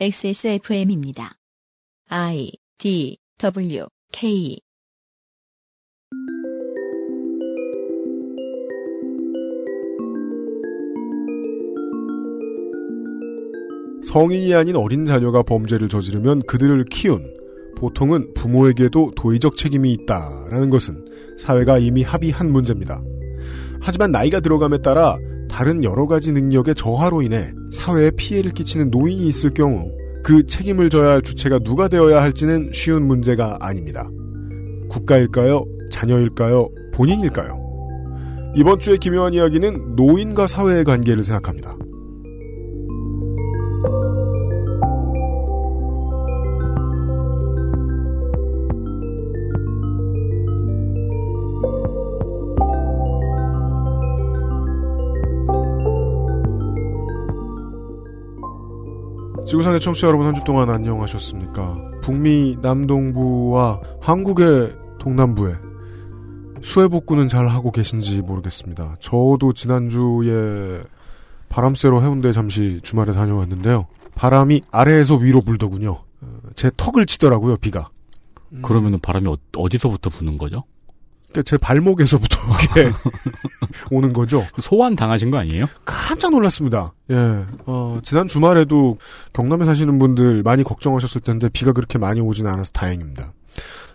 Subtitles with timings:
[0.00, 1.36] XSFM입니다.
[2.08, 4.58] I D W K
[14.04, 17.32] 성인이 아닌 어린 자녀가 범죄를 저지르면 그들을 키운
[17.76, 21.04] 보통은 부모에게도 도의적 책임이 있다라는 것은
[21.38, 23.02] 사회가 이미 합의한 문제입니다.
[23.80, 25.16] 하지만 나이가 들어감에 따라
[25.48, 29.90] 다른 여러 가지 능력의 저하로 인해 사회에 피해를 끼치는 노인이 있을 경우
[30.22, 34.08] 그 책임을 져야 할 주체가 누가 되어야 할지는 쉬운 문제가 아닙니다.
[34.88, 35.64] 국가일까요?
[35.90, 36.68] 자녀일까요?
[36.94, 37.60] 본인일까요?
[38.54, 41.76] 이번 주의 기묘한 이야기는 노인과 사회의 관계를 생각합니다.
[59.52, 61.76] 지구상의 청취자 여러분 한 주 동안 안녕하셨습니까?
[62.00, 65.52] 북미 남동부와 한국의 동남부에
[66.62, 68.96] 수해 복구는 잘 하고 계신지 모르겠습니다.
[69.00, 70.80] 저도 지난주에
[71.50, 73.88] 바람 쐬러 해운대 잠시 주말에 다녀왔는데요.
[74.14, 75.90] 바람이 아래에서 위로 불더군요.
[76.22, 77.90] 어, 제 턱을 치더라고요, 비가.
[78.62, 80.64] 그러면은 바람이 어, 어디서부터 부는 거죠?
[81.32, 82.36] 그러니까 제 발목에서부터
[82.76, 82.94] 이렇게
[83.90, 84.46] 오는 거죠.
[84.58, 85.66] 소환 당하신 거 아니에요?
[85.84, 86.92] 깜짝 놀랐습니다.
[87.10, 87.16] 예,
[87.66, 88.98] 어, 지난 주말에도
[89.32, 93.32] 경남에 사시는 분들 많이 걱정하셨을 텐데 비가 그렇게 많이 오진 않아서 다행입니다.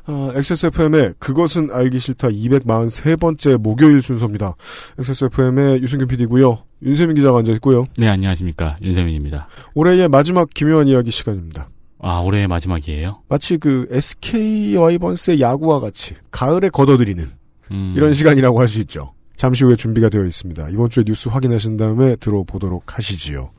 [0.08, 4.56] 어, XSFM의 그것은 알기 싫다 243번째 목요일 순서입니다.
[5.00, 6.60] XSFM의 유승균 PD고요.
[6.82, 7.86] 윤세민 기자가 앉아 있고요.
[7.98, 8.78] 네, 안녕하십니까.
[8.82, 9.48] 윤세민입니다.
[9.76, 11.70] 올해의 마지막 기묘한 이야기 시간입니다.
[12.00, 13.24] 아, 올해의 마지막이에요?
[13.28, 17.32] 마치 그 SK 와이번스의 야구와 같이 가을에 걷어들이는
[17.72, 19.14] 음, 이런 시간이라고 할 수 있죠.
[19.36, 20.70] 잠시 후에 준비가 되어 있습니다.
[20.70, 23.52] 이번 주에 뉴스 확인하신 다음에 들어보도록 하시지요.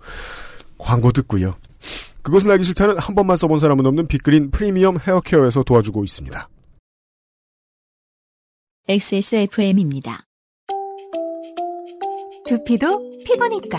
[0.76, 1.54] 광고 듣고요.
[2.22, 6.48] 그것은 알기 싫다는 한 번만 써본 사람은 없는 빅그린 프리미엄 헤어케어에서 도와주고 있습니다.
[8.88, 10.24] XSFM입니다.
[12.46, 13.78] 두피도 피부니까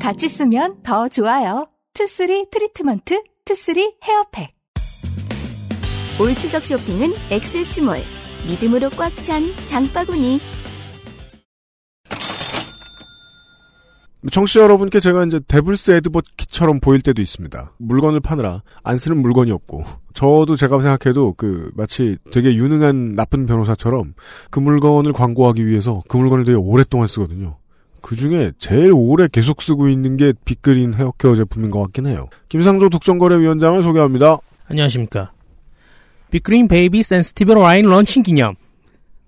[0.00, 1.68] 같이 쓰면 더 좋아요.
[1.92, 4.54] 투쓰리 트리트먼트, 투쓰리 hair pack.
[6.20, 7.98] 올 추석 쇼핑은 XS몰.
[8.48, 10.40] 믿음으로 꽉 찬 장바구니.
[14.30, 17.72] 청취자 여러분께 제가 이제 devil's advocate처럼 보일 때도 있습니다.
[17.78, 19.82] 물건을 파느라 안 쓰는 물건이 없고
[20.12, 24.12] 저도 제가 생각해도 그 마치 되게 유능한 나쁜 변호사처럼
[24.50, 27.59] 그 물건을 광고하기 위해서 그 물건을 되게 오랫동안 쓰거든요.
[28.00, 32.28] 그 중에 제일 오래 계속 쓰고 있는 게 빅그린 헤어케어 제품인 것 같긴 해요.
[32.48, 34.38] 김상조 독점거래위원장을 소개합니다.
[34.68, 35.32] 안녕하십니까.
[36.30, 38.54] 빅그린 baby sensitive 라인 런칭 기념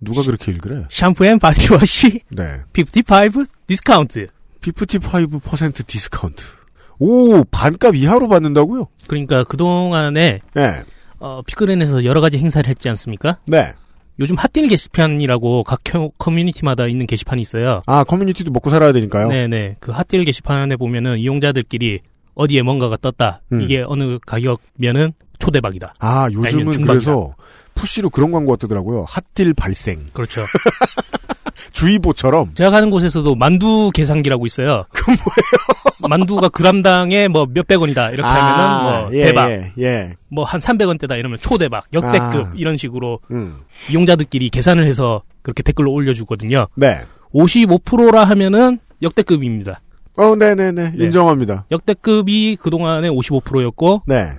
[0.00, 0.84] 누가 그렇게 읽으래?
[0.90, 2.62] 샴푸 and body wash 네.
[2.76, 4.26] 55 디스카운트.
[4.60, 6.44] 55% 디스카운트.
[6.98, 8.86] 오, 반값 이하로 받는다고요?
[9.08, 10.82] 그러니까 그동안에 네.
[11.18, 13.38] 어, 빅그린에서 여러 가지 행사를 했지 않습니까?
[13.46, 13.74] 네.
[14.20, 17.82] 요즘 hot deal 게시판이라고 각 겨- 커뮤니티마다 있는 게시판이 있어요.
[17.86, 19.28] 아, 커뮤니티도 먹고 살아야 되니까요.
[19.28, 19.76] 네네.
[19.80, 22.00] 그 hot deal 게시판에 보면은 이용자들끼리
[22.34, 23.40] 어디에 뭔가가 떴다.
[23.52, 23.62] 음.
[23.62, 25.94] 이게 어느 가격면은 초대박이다.
[25.98, 26.82] 아, 요즘은.
[26.82, 27.34] 그래서
[27.74, 29.04] push로 그런 광고가 뜨더라고요.
[29.08, 30.06] hot deal 발생.
[30.12, 30.44] 그렇죠.
[31.72, 32.54] 주의보처럼.
[32.54, 34.84] 제가 가는 곳에서도 만두 계산기라고 있어요.
[34.92, 35.20] 그 뭐예요?
[36.08, 38.10] 만두가 그람당에 뭐 몇백 원이다.
[38.10, 39.50] 이렇게 하면은 뭐 예, 대박.
[39.50, 40.14] 예, 예.
[40.28, 42.52] 뭐한 300원대다 이러면 초대박, 역대급 아.
[42.54, 43.58] 이런 식으로 음.
[43.90, 46.68] 이용자들끼리 계산을 해서 그렇게 댓글로 올려주거든요.
[46.76, 47.02] 네.
[47.34, 49.80] 55%라 하면은 역대급입니다.
[50.16, 50.90] 어, 네네네.
[50.90, 51.04] 네.
[51.04, 51.66] 인정합니다.
[51.70, 54.32] 역대급이 그동안에 55%였고 네.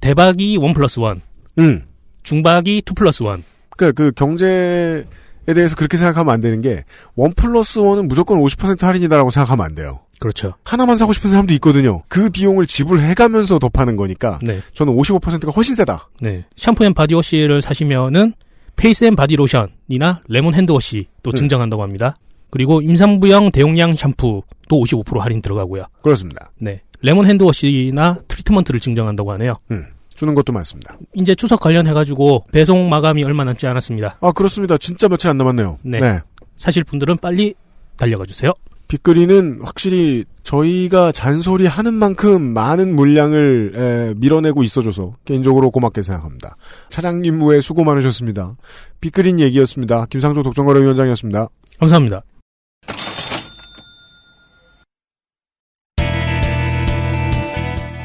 [0.00, 1.20] 대박이 1 플러스 1,
[1.60, 1.84] 음.
[2.22, 3.42] 중박이 2 플러스 1.
[3.76, 5.04] 그, 그, 경제에
[5.46, 6.84] 대해서 그렇게 생각하면 안 되는 게,
[7.16, 10.00] one plus one은 무조건 50% 할인이다라고 생각하면 안 돼요.
[10.18, 10.54] 그렇죠.
[10.64, 12.02] 하나만 사고 싶은 사람도 있거든요.
[12.08, 14.60] 그 비용을 지불해가면서 더 파는 거니까, 네.
[14.74, 16.08] 저는 55%가 훨씬 세다.
[16.20, 16.44] 네.
[16.56, 18.32] 샴푸 and body wash를 사시면은
[18.76, 21.34] face and body 로션이나 레몬 hand wash도 음.
[21.34, 22.16] 증정한다고 합니다.
[22.50, 25.84] 그리고 임산부용 대용량 샴푸도 55% 할인 들어가고요.
[26.02, 26.50] 그렇습니다.
[26.58, 26.82] 네.
[27.02, 29.54] 레몬 hand wash나 트리트먼트를 증정한다고 하네요.
[29.70, 29.84] 음.
[30.14, 30.96] 주는 것도 많습니다.
[31.14, 34.18] 이제 추석 관련해가지고 배송 마감이 얼마 남지 않았습니다.
[34.20, 34.78] 아, 그렇습니다.
[34.78, 35.78] 진짜 며칠 안 남았네요.
[35.82, 36.20] 네.
[36.56, 37.54] 사실 분들은 빨리
[37.96, 38.52] 달려가 주세요.
[38.88, 46.56] 빅그린은 확실히 저희가 잔소리 하는 만큼 많은 물량을 에, 밀어내고 있어줘서 개인적으로 고맙게 생각합니다.
[46.90, 48.56] 차장님 후에 수고 많으셨습니다.
[49.00, 50.06] 빅그린 얘기였습니다.
[50.06, 51.48] 김상조 독점거래위원장이었습니다.
[51.80, 52.22] 감사합니다.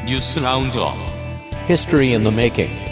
[0.08, 0.40] 뉴스
[1.68, 2.90] History in the making.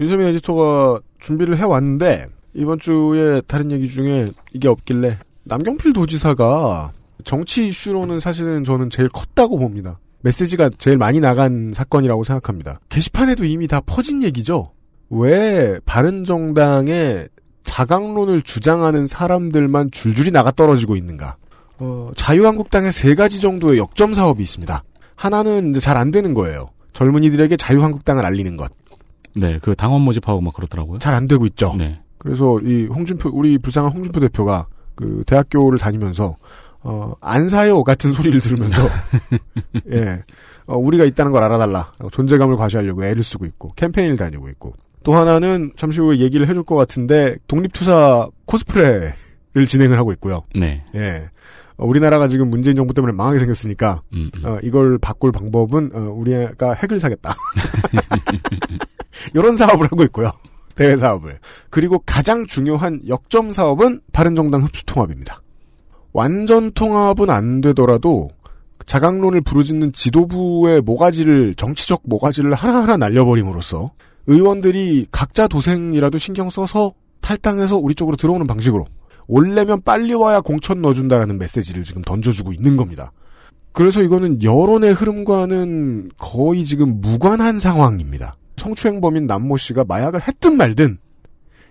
[0.00, 2.26] 윤세민 에디터가 준비를 해왔는데
[2.58, 6.92] 이번 주에 다른 얘기 중에 이게 없길래 남경필 도지사가
[7.24, 9.98] 정치 이슈로는 사실은 저는 제일 컸다고 봅니다.
[10.22, 12.80] 메시지가 제일 많이 나간 사건이라고 생각합니다.
[12.88, 14.72] 게시판에도 이미 다 퍼진 얘기죠.
[15.10, 17.28] 왜 바른정당의
[17.62, 21.36] 자강론을 주장하는 사람들만 줄줄이 나가 떨어지고 있는가?
[21.78, 24.82] 어, 자유한국당에 세 가지 정도의 역점 사업이 있습니다.
[25.14, 26.70] 하나는 이제 잘 안 되는 거예요.
[26.92, 28.72] 젊은이들에게 자유한국당을 알리는 것.
[29.36, 30.98] 네, 그 당원 모집하고 막 그렇더라고요.
[30.98, 31.74] 잘 안 되고 있죠.
[31.78, 32.00] 네.
[32.18, 36.36] 그래서 이 홍준표 우리 불쌍한 홍준표 대표가 그 대학교를 다니면서
[36.80, 38.88] 어, 안 사요 같은 소리를 들으면서
[39.92, 40.22] 예
[40.66, 45.72] 어, 우리가 있다는 걸 알아달라 존재감을 과시하려고 애를 쓰고 있고 캠페인을 다니고 있고 또 하나는
[45.76, 49.14] 잠시 후에 얘기를 해줄 것 같은데 독립투사 코스프레를
[49.66, 50.42] 진행을 하고 있고요.
[50.54, 50.84] 네.
[50.94, 51.30] 예.
[51.78, 54.44] 어, 우리나라가 지금 문재인 정부 때문에 망하게 생겼으니까 음, 음.
[54.44, 57.34] 어, 이걸 바꿀 방법은 어, 우리가 핵을 사겠다.
[59.34, 60.30] 이런 사업을 하고 있고요.
[60.78, 61.40] 대외 사업을.
[61.70, 65.42] 그리고 가장 중요한 역점 사업은 바른정당 흡수 통합입니다.
[66.12, 68.30] 완전 통합은 안 되더라도
[68.86, 73.90] 자강론을 부르짖는 지도부의 모가지를 정치적 모가지를 하나하나 날려버림으로써
[74.28, 78.86] 의원들이 각자 도생이라도 신경 써서 탈당해서 우리 쪽으로 들어오는 방식으로
[79.26, 83.12] 올래면 빨리 와야 공천 넣어준다라는 메시지를 지금 던져주고 있는 겁니다.
[83.72, 88.36] 그래서 이거는 여론의 흐름과는 거의 지금 무관한 상황입니다.
[88.58, 90.98] 성추행범인 남모 씨가 마약을 했든 말든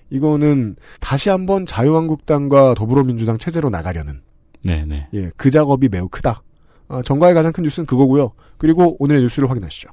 [0.10, 4.22] 이거는 다시 한번 자유한국당과 더불어민주당 체제로 나가려는
[4.64, 5.08] 네, 네.
[5.14, 6.42] 예, 그 작업이 매우 크다.
[6.90, 8.32] 아, 정가의 가장 큰 뉴스는 그거고요.
[8.58, 9.90] 그리고 오늘의 뉴스를 확인하시죠.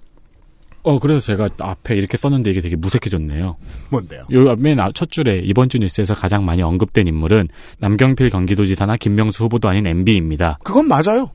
[0.84, 3.56] 어, 그래서 제가 앞에 이렇게 썼는데 이게 되게 무색해졌네요.
[3.90, 4.24] 뭔데요?
[4.30, 7.48] 요맨첫 줄에 이번 주 뉴스에서 가장 많이 언급된 인물은
[7.78, 10.58] 남경필 경기도지사나 김명수 후보도 아닌 MB입니다.
[10.62, 11.30] 그건 맞아요.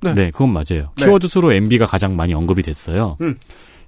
[0.00, 0.30] 네, 네.
[0.32, 0.90] 그건 맞아요.
[0.96, 1.04] 네.
[1.04, 3.16] 키워드 수로 MB가 가장 많이 언급이 됐어요.
[3.20, 3.36] 음.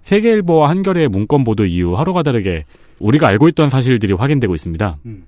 [0.05, 2.65] 세계일보와 한겨레의 문건 보도 이후 하루가 다르게
[2.99, 4.99] 우리가 알고 있던 사실들이 확인되고 있습니다.
[5.07, 5.25] 음.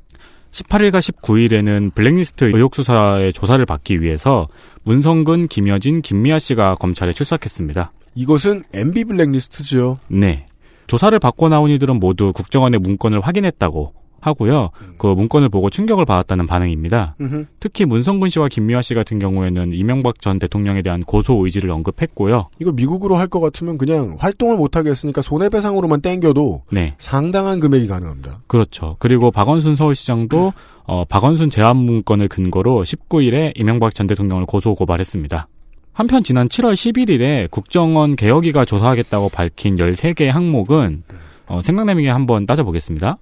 [0.52, 4.48] 18일과 19일에는 블랙리스트 의혹 수사의 조사를 받기 위해서
[4.84, 7.92] 문성근, 김여진, 김미아 씨가 검찰에 출석했습니다.
[8.14, 9.98] 이것은 MB 블랙리스트죠.
[10.08, 10.46] 네.
[10.86, 13.92] 조사를 받고 나온 이들은 모두 국정원의 문건을 확인했다고
[14.26, 14.70] 하고요.
[14.98, 17.14] 그 문건을 보고 충격을 받았다는 반응입니다.
[17.20, 17.44] 음흠.
[17.60, 22.48] 특히 문성근 씨와 김미화 씨 같은 경우에는 이명박 전 대통령에 대한 고소 의지를 언급했고요.
[22.58, 26.94] 이거 미국으로 할 것 같으면 그냥 활동을 못하게 했으니까 손해배상으로만 땡겨도 네.
[26.98, 28.38] 상당한 금액이 가능합니다.
[28.46, 28.96] 그렇죠.
[29.00, 30.52] 그리고 박원순 서울시장도
[30.84, 35.48] 어, 박원순 제안 문건을 근거로 19일에 이명박 전 대통령을 고소 고발했습니다.
[35.92, 41.02] 한편 지난 7월 11일에 국정원 개혁위가 조사하겠다고 밝힌 13개의 항목은
[41.46, 43.18] 어, 생각나게 한번 따져보겠습니다.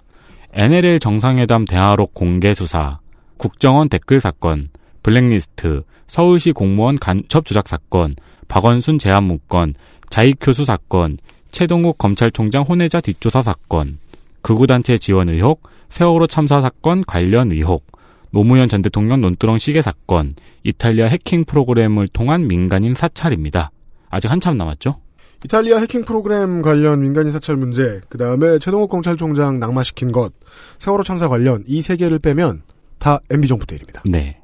[0.57, 2.99] NLL 정상회담 대화록 공개 수사,
[3.35, 4.69] 국정원 댓글 사건,
[5.03, 8.15] 블랙리스트, 서울시 공무원 간첩 조작 사건,
[8.47, 9.73] 박원순 제안 문건,
[10.09, 11.17] 자익 교수 사건,
[11.51, 13.97] 최동욱 검찰총장 혼외자 뒷조사 사건,
[14.43, 17.85] 극우단체 지원 의혹, 세월호 참사 사건 관련 의혹,
[18.31, 23.71] 노무현 전 대통령 논두렁 시계 사건, 이탈리아 해킹 프로그램을 통한 민간인 사찰입니다.
[24.09, 25.01] 아직 한참 남았죠?
[25.45, 30.33] 이탈리아 해킹 프로그램 관련 민간인 사찰 문제, 그 다음에 최동욱 검찰총장 낙마시킨 것,
[30.79, 32.63] 세월호 참사 관련 이 세 개를 빼면
[32.97, 34.01] 다 MB 정부 때 일입니다.
[34.09, 34.39] 네.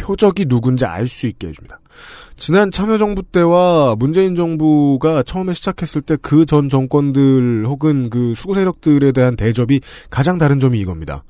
[0.00, 1.80] 표적이 누군지 알 수 있게 해줍니다.
[2.36, 9.10] 지난 참여정부 때와 문재인 정부가 처음에 시작했을 때 그 전 정권들 혹은 그 수구 세력들에
[9.10, 11.24] 대한 대접이 가장 다른 점이 이겁니다.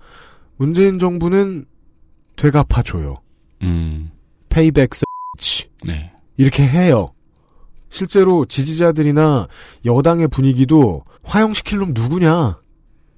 [0.58, 1.64] 문재인 정부는
[2.36, 3.16] 되갚아줘요.
[3.62, 4.10] 음,
[4.50, 4.90] payback
[5.38, 6.12] 치 네.
[6.36, 7.12] 이렇게 해요.
[7.90, 9.48] 실제로 지지자들이나
[9.84, 12.58] 여당의 분위기도 화형시킬 놈 누구냐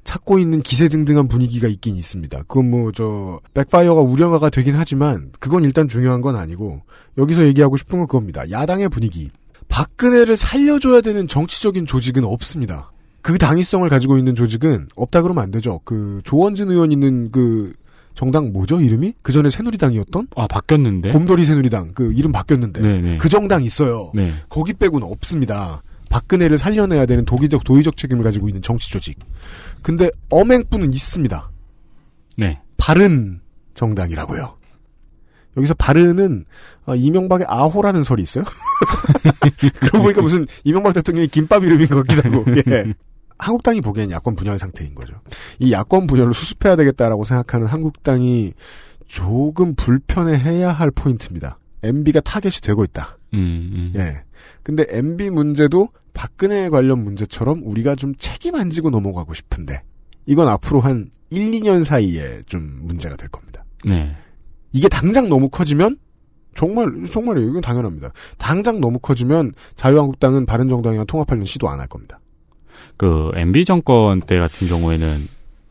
[0.04, 2.42] 찾고 있는 기세등등한 분위기가 있긴 있습니다.
[2.48, 6.82] 그건 뭐 저 backfire가 우려가 되긴 하지만 그건 일단 중요한 건 아니고
[7.18, 8.50] 여기서 얘기하고 싶은 건 그겁니다.
[8.50, 9.30] 야당의 분위기.
[9.68, 12.90] 박근혜를 살려줘야 되는 정치적인 조직은 없습니다.
[13.22, 15.80] 그 당위성을 가지고 있는 조직은 없다 그러면 안 되죠.
[15.84, 17.74] 그 조원진 의원 있는 그
[18.14, 19.14] 정당 뭐죠 이름이?
[19.22, 21.12] 그 전에 새누리당이었던 아, 바뀌었는데?
[21.12, 23.18] 곰돌이 새누리당 그 이름 바뀌었는데 네네.
[23.18, 24.10] 그 정당 있어요.
[24.14, 24.32] 네.
[24.48, 25.82] 거기 빼고는 없습니다.
[26.10, 29.18] 박근혜를 살려내야 되는 도기적 도의적 책임을 가지고 있는 정치 조직.
[29.80, 31.50] 근데 엄행부는 있습니다.
[32.36, 32.60] 네.
[32.76, 33.40] 바른
[33.74, 34.56] 정당이라고요.
[35.56, 36.44] 여기서 바른은
[36.86, 38.44] 어, 이명박의 아호라는 설이 있어요.
[39.80, 42.44] 그러고 보니까 무슨 이명박 대통령이 김밥 이름인 것 같기도 하고.
[42.70, 42.92] 예.
[43.40, 45.14] 한국당이 보기엔 야권 분열 상태인 거죠.
[45.58, 48.52] 이 야권 분열을 수습해야 되겠다라고 생각하는 한국당이
[49.08, 51.58] 조금 불편해해야 할 포인트입니다.
[51.82, 53.18] MB가 타겟이 되고 있다.
[53.34, 53.92] 음, 음.
[53.96, 54.22] 예.
[54.62, 59.82] 근데 MB 문제도 박근혜 관련 문제처럼 우리가 좀 책임 안 지고 넘어가고 싶은데
[60.26, 63.64] 이건 앞으로 한 1, 2년 사이에 좀 문제가 될 겁니다.
[63.84, 64.14] 네.
[64.72, 65.96] 이게 당장 너무 커지면
[66.54, 67.48] 정말 정말이에요.
[67.48, 68.12] 이건 당연합니다.
[68.38, 72.19] 당장 너무 커지면 자유한국당은 바른정당이랑 통합하려는 시도 안 할 겁니다.
[72.96, 75.28] 그 MB 정권 때 같은 경우에는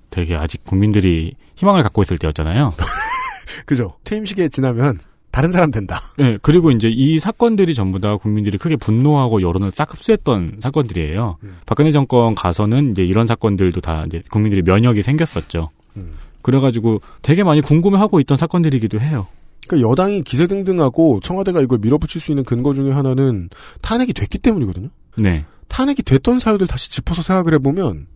[0.10, 2.74] 되게 아직 국민들이 희망을 갖고 있을 때였잖아요.
[3.66, 3.96] 그죠?
[4.04, 5.00] 퇴임식에 지나면
[5.32, 6.02] 다른 사람 된다.
[6.18, 11.38] 네, 그리고 이제 이 사건들이 전부 다 국민들이 크게 분노하고 여론을 싹 흡수했던 사건들이에요.
[11.44, 11.58] 음.
[11.66, 15.70] 박근혜 정권 가서는 이제 이런 사건들도 다 이제 국민들이 면역이 생겼었죠.
[15.98, 16.14] 음.
[16.42, 19.28] 그래가지고 되게 많이 궁금해하고 있던 사건들이기도 해요.
[19.68, 23.50] 그러니까 여당이 기세등등하고 청와대가 이걸 밀어붙일 수 있는 근거 중에 하나는
[23.82, 24.90] 탄핵이 됐기 때문이거든요.
[25.18, 25.46] 네.
[25.70, 28.08] 탄핵이 됐던 사유들 다시 짚어서 생각을 해보면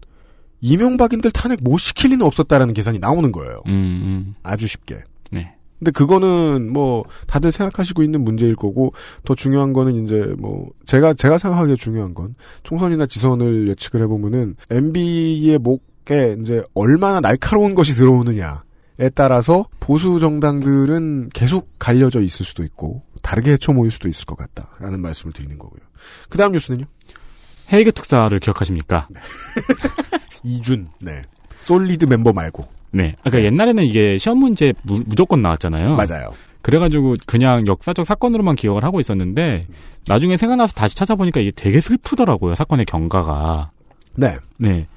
[0.61, 3.61] 이명박인들 탄핵 못 시킬 리는 없었다라는 계산이 나오는 거예요.
[3.67, 4.35] 음, 음.
[4.43, 5.03] 아주 쉽게.
[5.31, 5.55] 네.
[5.79, 8.93] 근데 그거는 뭐 다들 생각하시고 있는 문제일 거고
[9.25, 15.57] 더 중요한 거는 이제 뭐 제가 제가 생각하기에 중요한 건 총선이나 지선을 예측을 해보면은 MB의
[15.57, 23.51] 목에 이제 얼마나 날카로운 것이 들어오느냐에 따라서 보수 정당들은 계속 갈려져 있을 수도 있고 다르게
[23.51, 25.81] 헤쳐 모일 수도 있을 것 같다라는 말씀을 드리는 거고요.
[26.29, 26.85] 그 다음 뉴스는요?
[27.71, 29.07] 헤이그 특사를 기억하십니까?
[30.43, 31.21] 이준, 네.
[31.61, 32.67] 솔리드 멤버 말고.
[32.91, 33.15] 네.
[33.23, 35.95] 그러니까 옛날에는 이게 시험 문제 무, 무조건 나왔잖아요.
[35.95, 36.33] 맞아요.
[36.61, 39.67] 그래가지고 그냥 역사적 사건으로만 기억을 하고 있었는데
[40.07, 42.55] 나중에 생각나서 다시 찾아보니까 이게 되게 슬프더라고요.
[42.55, 43.71] 사건의 경과가.
[44.15, 44.37] 네.
[44.57, 44.87] 네.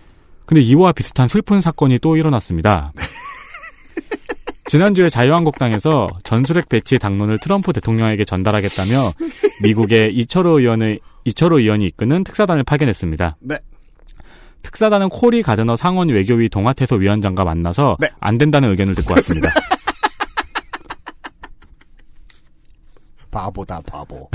[0.45, 2.93] 근데 이와 비슷한 슬픈 사건이 또 일어났습니다.
[4.67, 9.13] 지난주에 자유한국당에서 전술핵 배치 당론을 트럼프 대통령에게 전달하겠다며
[9.63, 13.37] 미국의 이철호 의원의 이철호 의원이 이끄는 특사단을 파견했습니다.
[13.41, 13.59] 네.
[14.63, 18.11] 특사단은 코리 가드너 상원 외교위 동아태소 위원장과 만나서 네.
[18.19, 19.51] 안 된다는 의견을 듣고 왔습니다.
[23.31, 24.29] 바보다 바보.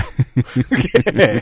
[0.70, 1.42] 그게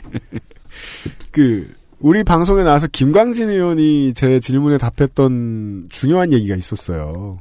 [1.30, 7.38] 그 우리 방송에 나와서 김광진 의원이 제 질문에 답했던 중요한 얘기가 있었어요.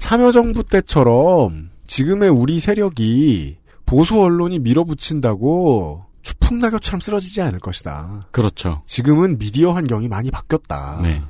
[0.00, 8.22] 참여정부 때처럼 지금의 우리 세력이 보수 언론이 밀어붙인다고 추풍낙엽처럼 쓰러지지 않을 것이다.
[8.32, 8.82] 그렇죠.
[8.86, 11.00] 지금은 미디어 환경이 많이 바뀌었다.
[11.02, 11.22] 네.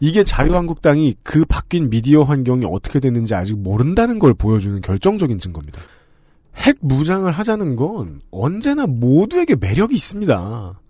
[0.00, 5.80] 이게 자유한국당이 그 바뀐 미디어 환경이 어떻게 됐는지 아직 모른다는 걸 보여주는 결정적인 증거입니다.
[6.56, 10.80] 핵 무장을 하자는 건 언제나 모두에게 매력이 있습니다.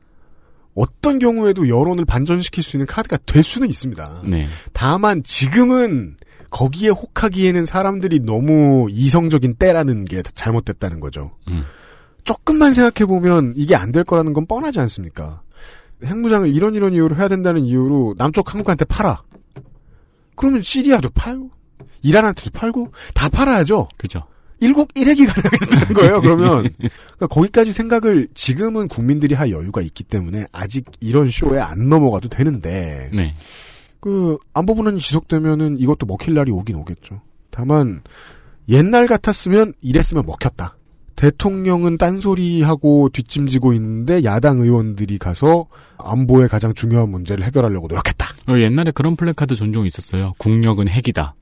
[0.75, 4.23] 어떤 경우에도 여론을 반전시킬 수 있는 카드가 될 수는 있습니다.
[4.25, 4.47] 네.
[4.73, 6.17] 다만 지금은
[6.55, 11.33] 거기에 혹하기에는 사람들이 너무 이성적인 때라는 게 잘못됐다는 거죠.
[11.49, 11.65] 음.
[12.23, 15.43] 조금만 생각해보면 이게 안 될 거라는 건 뻔하지 않습니까?
[16.05, 19.23] 핵무장을 이런 이런 이유로 해야 된다는 이유로 남쪽 한국한테 팔아.
[20.37, 21.51] 그러면 시리아도 팔고,
[22.03, 23.89] 이란한테도 팔고, 다 팔아야죠.
[23.97, 24.23] 그죠.
[24.61, 26.69] 일국 일핵이 가능하겠다는 거예요, 그러면.
[26.79, 33.11] 그러니까 거기까지 생각을 지금은 국민들이 할 여유가 있기 때문에 아직 이런 쇼에 안 넘어가도 되는데,
[33.13, 33.35] 네.
[34.05, 37.23] 그, 안보 분란이 지속되면은 이것도 먹힐 날이 오긴 오겠죠.
[37.51, 38.03] 다만,
[38.69, 40.77] 옛날 같았으면 이랬으면 먹혔다.
[41.17, 48.27] 대통령은 딴소리하고 뒷짐지고 있는데 야당 의원들이 가서 안보의 가장 중요한 문제를 해결하려고 노력했다.
[48.49, 50.35] 어, 옛날에 그런 플래카드 종종 있었어요.
[50.39, 51.35] 국력은 핵이다.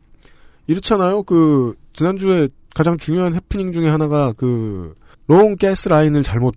[0.67, 1.23] 이렇잖아요.
[1.25, 4.95] 그 지난주에 가장 중요한 해프닝 중에 하나가 그
[5.27, 6.55] long gas line을 잘못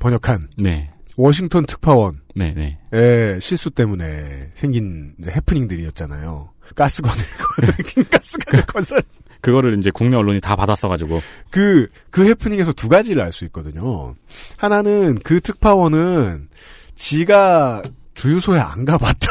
[0.00, 0.90] 번역한 네.
[1.16, 3.40] 워싱턴 특파원 의 네, 네.
[3.40, 6.50] 실수 때문에 생긴 해프닝들이었잖아요.
[6.74, 7.24] 가스관을
[8.10, 9.02] 가스관 건설
[9.44, 11.20] 그거를 이제 국내 언론이 다 받았어가지고.
[11.50, 14.14] 그, 그 해프닝에서 두 가지를 알 수 있거든요.
[14.56, 16.48] 하나는 그 특파원은
[16.94, 17.82] 지가
[18.14, 19.28] 주유소에 안 가봤다.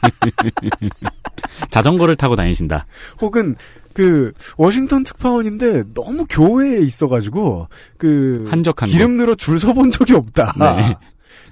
[1.70, 2.86] 자전거를 타고 다니신다.
[3.20, 3.54] 혹은
[3.92, 10.52] 그 워싱턴 특파원인데 너무 교회에 있어가지고 그 한적한 기름 늘어 줄 서본 적이 없다.
[10.58, 10.96] 네.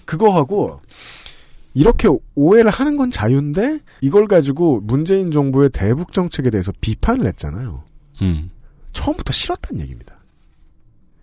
[0.04, 0.80] 그거하고
[1.74, 7.82] 이렇게 오해를 하는 건 자유인데 이걸 가지고 문재인 정부의 대북 정책에 대해서 비판을 했잖아요.
[8.22, 8.50] 음.
[8.92, 10.14] 처음부터 싫었다는 얘기입니다.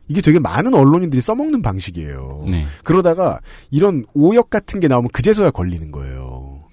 [0.09, 2.43] 이게 되게 많은 언론인들이 써먹는 방식이에요.
[2.49, 2.65] 네.
[2.83, 6.63] 그러다가 이런 오역 같은 게 나오면 그제서야 걸리는 거예요.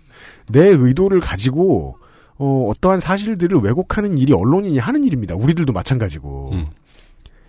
[0.49, 1.99] 내 의도를 가지고
[2.37, 5.37] 어, 어떠한 사실들을 왜곡하는 일이 언론인이 하는 일입니다.
[5.37, 6.51] 우리들도 마찬가지고.
[6.53, 6.67] 음.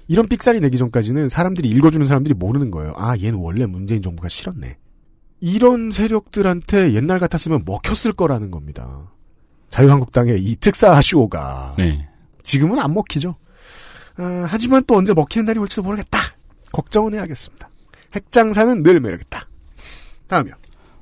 [0.10, 2.94] 이런 삑사리 내기 전까지는 사람들이 읽어주는 사람들이 모르는 거예요.
[2.98, 4.76] 아, 얘는 원래 문재인 정부가 싫었네.
[5.40, 9.14] 이런 세력들한테 옛날 같았으면 먹혔을 거라는 겁니다.
[9.70, 12.08] 자유한국당의 이 특사 쇼가 네.
[12.42, 13.36] 지금은 안 먹히죠.
[14.18, 16.18] 아, 하지만 또 언제 먹히는 날이 올지도 모르겠다.
[16.72, 17.70] 걱정은 해야겠습니다.
[18.16, 19.48] 핵장사는 늘 매력있다.
[20.26, 20.56] 다음이요.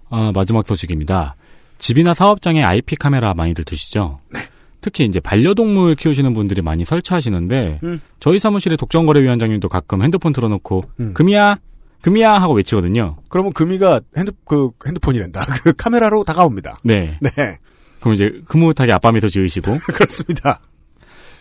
[0.09, 1.37] 아, 마지막 소식입니다.
[1.77, 4.19] 집이나 사업장에 IP 카메라 많이들 두시죠?
[4.33, 4.41] 네.
[4.81, 8.01] 특히 이제 반려동물 키우시는 분들이 많이 설치하시는데 음.
[8.19, 11.13] 저희 사무실의 독점거래위원장님도 가끔 핸드폰 틀어놓고 음.
[11.13, 11.57] 금이야
[12.01, 13.17] 금이야 하고 외치거든요.
[13.27, 15.45] 그러면 금이가 핸드 그 핸드폰이란다.
[15.63, 16.77] 그 카메라로 다가옵니다.
[16.83, 17.17] 네.
[17.21, 17.57] 네.
[17.99, 20.59] 그럼 이제 흐뭇하게 아빠 미소 지으시고 그렇습니다.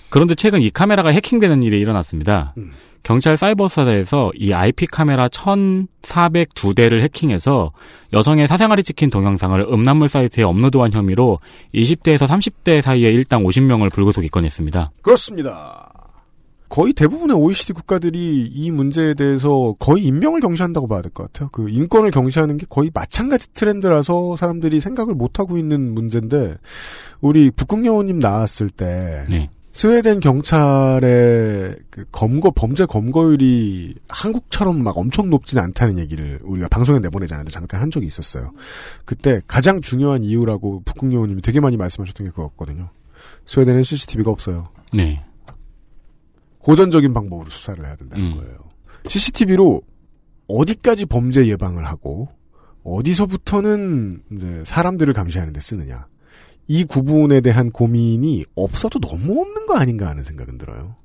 [0.08, 2.54] 그런데 최근 이 카메라가 해킹되는 일이 일어났습니다.
[2.56, 2.72] 음.
[3.06, 7.70] 경찰 사이버 수사대에서 이 IP 카메라 1,402대를 해킹해서
[8.12, 11.38] 여성의 사생활이 찍힌 동영상을 음란물 사이트에 업로드한 혐의로
[11.72, 14.90] 20대에서 30대 사이에 일당 50명을 불구속 입건했습니다.
[15.02, 15.92] 그렇습니다.
[16.68, 21.48] 거의 대부분의 OECD 국가들이 이 문제에 대해서 거의 인명을 경시한다고 봐야 될 것 같아요.
[21.52, 26.56] 그 인권을 경시하는 게 거의 마찬가지 트렌드라서 사람들이 생각을 못하고 있는 문제인데,
[27.20, 29.48] 우리 북극여우님 나왔을 때, 네.
[29.76, 37.34] 스웨덴 경찰의 그 검거, 범죄 검거율이 한국처럼 막 엄청 높진 않다는 얘기를 우리가 방송에 내보내지
[37.34, 38.52] 않았는데 잠깐 한 적이 있었어요.
[39.04, 42.88] 그때 가장 중요한 이유라고 북극여우님이 되게 많이 말씀하셨던 게 그거였거든요.
[43.44, 44.70] 스웨덴은 CCTV가 없어요.
[44.94, 45.22] 네.
[46.60, 48.36] 고전적인 방법으로 수사를 해야 된다는 음.
[48.38, 48.56] 거예요.
[49.08, 49.82] CCTV로
[50.48, 52.30] 어디까지 범죄 예방을 하고
[52.82, 56.06] 어디서부터는 이제 사람들을 감시하는 데 쓰느냐.
[56.68, 60.96] 이 구분에 대한 고민이 없어도 너무 없는 거 아닌가 하는 생각은 들어요.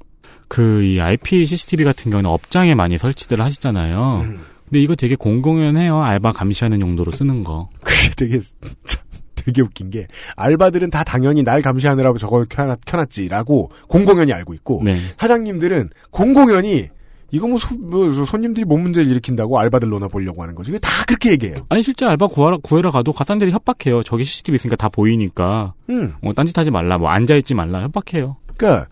[0.48, 4.22] 그 이 IP CCTV 같은 경우는 업장에 많이 설치들 하시잖아요.
[4.26, 4.40] 음.
[4.66, 6.02] 근데 이거 되게 공공연해요.
[6.02, 7.70] 알바 감시하는 용도로 쓰는 거.
[7.84, 8.40] 그게 되게
[8.86, 9.04] 참
[9.36, 14.98] 되게 웃긴 게 알바들은 다 당연히 날 감시하느라고 저걸 켜놨, 켜놨지라고 공공연히 알고 있고 네.
[15.18, 16.90] 사장님들은 공공연히
[17.32, 20.72] 이거 뭐, 소- 뭐 손님들이 몸 문제를 일으킨다고 알바들 논아 보려고 하는 거지.
[20.72, 21.56] 이게 다 그렇게 얘기해요.
[21.70, 24.04] 아니 실제 알바 구하러, 구해러 가도 가상들이 협박해요.
[24.04, 26.14] 저기 CCTV 있으니까 다 보이니까 음.
[26.24, 28.36] 어, 딴짓하지 말라, 뭐 앉아있지 말라 협박해요.
[28.58, 28.88] 그러니까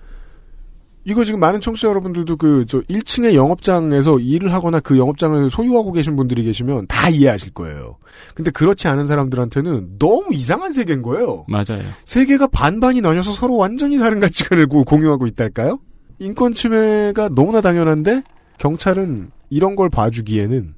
[1.05, 6.15] 이거 지금 많은 청취자 여러분들도 그 저 1층의 영업장에서 일을 하거나 그 영업장을 소유하고 계신
[6.15, 7.97] 분들이 계시면 다 이해하실 거예요.
[8.35, 11.45] 근데 그렇지 않은 사람들한테는 너무 이상한 세계인 거예요.
[11.47, 11.81] 맞아요.
[12.05, 15.79] 세계가 반반이 나뉘어서 서로 완전히 다른 가치관을 고- 공유하고 있달까요?
[16.19, 18.23] 인권 침해가 너무나 당연한데
[18.57, 20.73] 경찰은 이런 걸 봐주기에는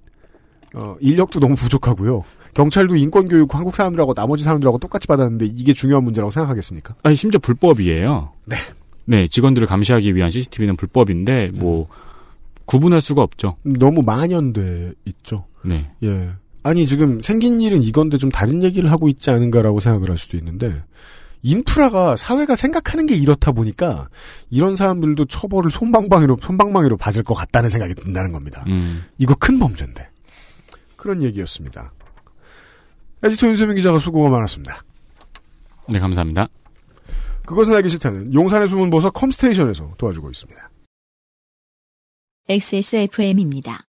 [0.75, 2.23] 어, 인력도 너무 부족하고요.
[2.53, 6.95] 경찰도 인권 교육 한국 사람들하고 나머지 사람들하고 똑같이 받았는데 이게 중요한 문제라고 생각하겠습니까?
[7.03, 8.31] 아니 심지어 불법이에요.
[8.45, 8.55] 네.
[9.05, 11.87] 네, 직원들을 감시하기 위한 CCTV는 불법인데 뭐
[12.65, 13.55] 구분할 수가 없죠.
[13.63, 15.45] 너무 만연돼 있죠.
[15.63, 15.91] 네.
[16.03, 16.29] 예.
[16.63, 20.83] 아니 지금 생긴 일은 이건데 좀 다른 얘기를 하고 있지 않은가라고 생각을 할 수도 있는데
[21.43, 24.09] 인프라가 사회가 생각하는 게 이렇다 보니까
[24.49, 28.63] 이런 사람들도 처벌을 손방망이로 손방망이로 받을 것 같다는 생각이 든다는 겁니다.
[28.67, 29.05] 음.
[29.17, 30.09] 이거 큰 범죄인데
[30.95, 31.91] 그런 얘기였습니다.
[33.23, 34.83] 에디터 윤세민 기자가 수고가 많았습니다.
[35.89, 36.47] 네, 감사합니다.
[37.45, 40.69] 그것은 알기 싫다는 용산의 숨은 보석 컴스테이션에서 도와주고 있습니다.
[42.47, 43.85] XSFM입니다.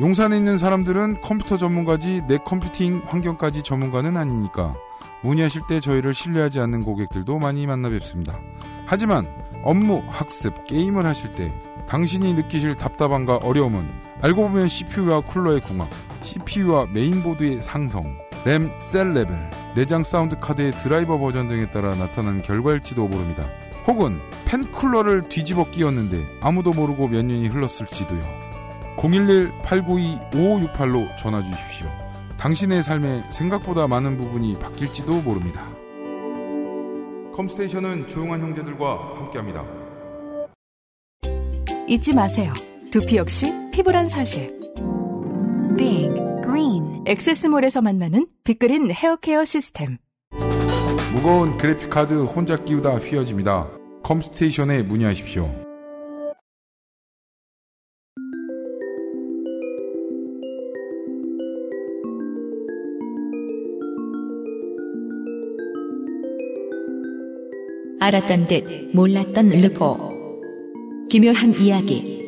[0.00, 4.74] 용산에 있는 사람들은 컴퓨터 전문가지 내 컴퓨팅 환경까지 전문가는 아니니까
[5.22, 8.38] 문의하실 때 저희를 신뢰하지 않는 고객들도 많이 만나 뵙습니다.
[8.86, 9.26] 하지만
[9.62, 11.52] 업무, 학습, 게임을 하실 때
[11.86, 13.88] 당신이 느끼실 답답함과 어려움은
[14.20, 15.88] 알고 보면 CPU와 쿨러의 궁합,
[16.22, 23.08] CPU와 메인보드의 상성, 램, 셀 레벨, 내장 사운드 카드의 드라이버 버전 등에 따라 나타나는 결과일지도
[23.08, 23.46] 모릅니다.
[23.86, 28.42] 혹은 팬 쿨러를 뒤집어 끼웠는데 아무도 모르고 몇 년이 흘렀을지도요.
[28.96, 32.01] 011-892-5568로 전화 주십시오.
[32.42, 35.64] 당신의 삶에 생각보다 많은 부분이 바뀔지도 모릅니다.
[37.36, 39.64] 컴스테이션은 조용한 형제들과 함께합니다.
[41.86, 42.52] 잊지 마세요.
[42.90, 44.58] 두피 역시 피부란 사실.
[45.78, 46.08] Big
[46.42, 49.98] Green 엑세스몰에서 만나는 빅그린 헤어케어 시스템.
[51.14, 53.70] 무거운 그래픽카드 혼자 끼우다 휘어집니다.
[54.02, 55.61] 컴스테이션에 문의하십시오.
[68.02, 69.96] 알았던 듯 몰랐던 르포.
[71.08, 72.20] 기묘한 이야기.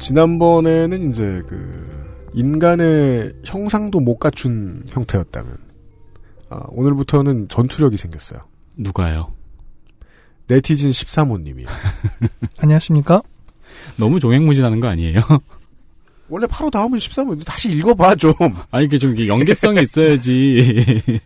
[0.00, 1.88] 지난번에는 이제 그
[2.34, 5.69] 인간의 형상도 못 갖춘 형태였다면
[6.50, 8.40] 아, 오늘부터는 전투력이 생겼어요.
[8.76, 9.32] 누가요?
[10.48, 11.68] 네티즌 13호님이요.
[12.58, 13.22] 안녕하십니까?
[13.96, 15.20] 너무 종횡무진하는 거 아니에요?
[16.28, 17.44] 원래 바로 다음은 13호.
[17.44, 18.32] 다시 읽어봐 좀.
[18.70, 21.20] 아니 이게 좀 연계성이 있어야지.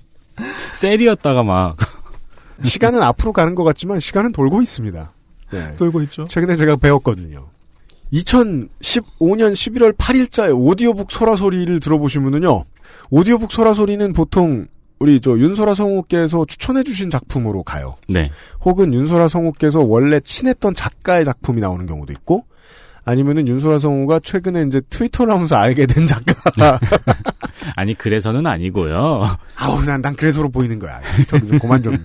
[0.74, 1.76] 셀이었다가 막
[2.64, 5.12] 시간은 앞으로 가는 것 같지만 시간은 돌고 있습니다.
[5.52, 5.76] 네.
[5.76, 6.26] 돌고 있죠.
[6.28, 7.48] 최근에 제가 배웠거든요.
[8.12, 12.64] 2015년 11월 8일자의 오디오북 소라소리를 들어보시면은요.
[13.10, 14.66] 오디오북 소라소리는 보통
[14.98, 17.96] 우리 저 윤소라 성우께서 추천해주신 작품으로 가요.
[18.08, 18.30] 네.
[18.64, 22.44] 혹은 윤소라 성우께서 원래 친했던 작가의 작품이 나오는 경우도 있고,
[23.04, 26.78] 아니면은 윤소라 성우가 최근에 이제 트위터를 하면서 알게 된 작가.
[27.76, 29.36] 아니 그래서는 아니고요.
[29.56, 31.00] 아우 난, 난 그래서로 보이는 거야.
[31.00, 31.98] 트위터를 좀 그만 좀.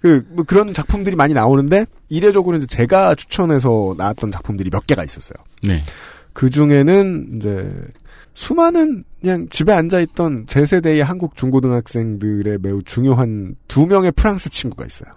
[0.00, 5.36] 그, 뭐 그런 작품들이 많이 나오는데, 이례적으로 이제 제가 추천해서 나왔던 작품들이 몇 개가 있었어요.
[5.62, 5.82] 네.
[6.34, 7.72] 그 중에는 이제
[8.34, 14.84] 수많은 그냥 집에 앉아 있던 제 세대의 한국 중고등학생들의 매우 중요한 두 명의 프랑스 친구가
[14.84, 15.10] 있어요.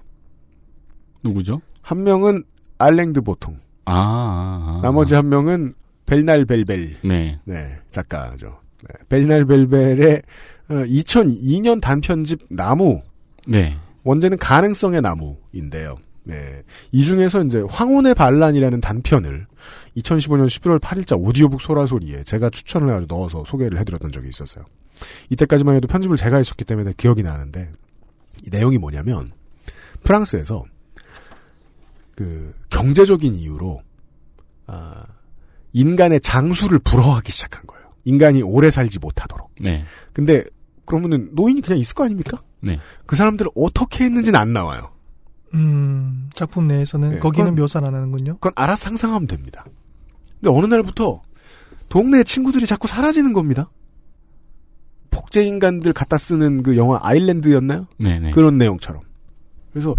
[1.23, 1.61] 누구죠?
[1.81, 2.43] 한 명은
[2.77, 4.81] 알랭드 보통, 아, 아, 아.
[4.83, 5.73] 나머지 한 명은
[6.05, 7.39] 벨날 벨벨, 네.
[7.43, 8.59] 네 작가죠.
[8.87, 10.21] 네, 벨날 벨벨의
[10.69, 13.01] 2002년 단편집 나무
[13.47, 13.75] 네.
[14.03, 15.97] 원제는 가능성의 나무인데요.
[16.27, 16.63] 네.
[16.91, 19.47] 이 중에서 이제 황혼의 반란이라는 단편을
[19.97, 24.65] 2015년 11월 8일자 오디오북 소라소리에 제가 추천을 해가지고 넣어서 소개를 해드렸던 적이 있었어요.
[25.29, 27.71] 이때까지만 해도 편집을 제가 했었기 때문에 기억이 나는데
[28.45, 29.31] 이 내용이 뭐냐면
[30.03, 30.65] 프랑스에서
[32.15, 33.81] 그 경제적인 이유로
[34.67, 35.05] 아,
[35.71, 37.87] 인간의 장수를 불허하기 시작한 거예요.
[38.03, 39.49] 인간이 오래 살지 못하도록.
[39.61, 39.85] 네.
[40.13, 40.43] 근데
[40.85, 42.41] 그러면은 노인이 그냥 있을 거 아닙니까?
[42.59, 42.79] 네.
[43.05, 44.91] 그 사람들을 어떻게 했는지는 안 나와요.
[45.53, 48.33] 음, 작품 내에서는 네, 거기는 그건- 묘사를 안 하는군요.
[48.35, 49.65] 그건 알아서 상상하면 됩니다.
[50.39, 51.21] 근데 어느 날부터
[51.89, 53.69] 동네 친구들이 자꾸 사라지는 겁니다.
[55.09, 57.87] 복제 인간들 갖다 쓰는 그 영화 아일랜드였나요?
[57.97, 58.31] 네네.
[58.31, 59.01] 그런 내용처럼.
[59.71, 59.95] 그래서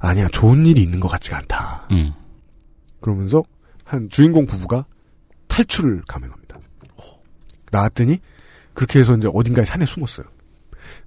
[0.00, 1.86] 아니야 좋은 일이 있는 것 같지가 않다.
[1.92, 2.12] 음.
[3.00, 3.42] 그러면서
[3.84, 4.84] 한 주인공 부부가
[5.48, 6.58] 탈출을 감행합니다.
[7.70, 8.18] 나왔더니
[8.74, 10.26] 그렇게 해서 이제 어딘가에 산에 숨었어요.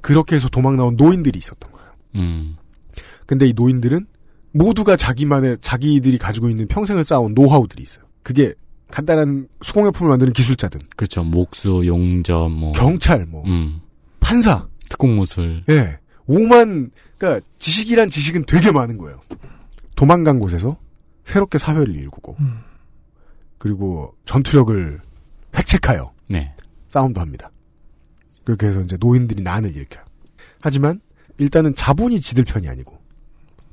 [0.02, 1.92] 그렇게 해서 도망 나온 노인들이 있었던 거예요.
[2.16, 2.56] 음.
[3.34, 4.06] 근데 이 노인들은
[4.52, 8.06] 모두가 자기만의 자기들이 가지고 있는 평생을 쌓아온 노하우들이 있어요.
[8.22, 8.54] 그게
[8.92, 11.24] 간단한 수공예품을 만드는 기술자든 그렇죠.
[11.24, 12.74] 목수, 용접, 뭐.
[12.74, 13.82] 경찰, 뭐 음.
[14.20, 15.64] 판사, 특공무술.
[15.70, 19.20] 예, 오만 그러니까 지식이란 지식은 되게 많은 거예요.
[19.96, 20.78] 도망간 곳에서
[21.26, 22.60] 새롭게 사회를 일구고 음.
[23.58, 25.02] 그리고 전투력을
[25.58, 26.54] 획책하여 네.
[26.90, 27.50] 싸움도 합니다.
[28.44, 30.06] 그렇게 해서 이제 노인들이 난을 일으켜요.
[30.62, 31.02] 하지만
[31.40, 32.93] 일단은 자본이 지들 편이 아니고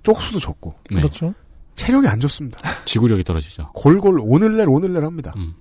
[0.03, 0.97] 쪽수도 적고 네.
[1.01, 1.35] 그렇죠.
[1.75, 2.59] 체력이 안 좋습니다.
[2.85, 3.71] 지구력이 떨어지죠.
[3.75, 5.33] 골골 오늘날 오늘날 합니다.
[5.37, 5.55] 음.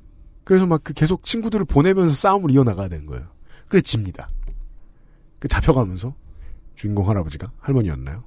[0.43, 3.28] 그래서 막 그 계속 친구들을 보내면서 싸움을 이어나가야 되는 거예요.
[3.67, 4.30] 그래 집니다.
[5.39, 6.13] 그 잡혀가면서
[6.75, 8.23] 주인공 할아버지가 할머니였나요?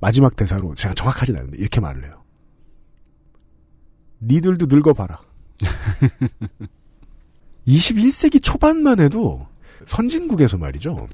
[0.00, 2.22] 마지막 대사로 제가 정확하진 않은데 이렇게 말을 해요.
[4.22, 5.20] 니들도 늙어봐라.
[7.66, 9.46] 21세기 초반만 해도
[9.86, 11.08] 선진국에서 말이죠.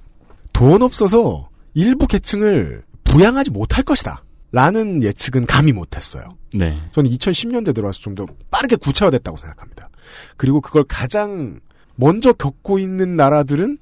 [0.53, 4.23] 돈 없어서 일부 계층을 부양하지 못할 것이다.
[4.53, 6.37] 라는 예측은 감히 못했어요.
[6.55, 6.79] 네.
[6.93, 9.89] 저는 2010년대 들어와서 좀 더 빠르게 구체화됐다고 생각합니다.
[10.37, 11.59] 그리고 그걸 가장
[11.97, 13.79] 먼저 겪고 있는 나라들은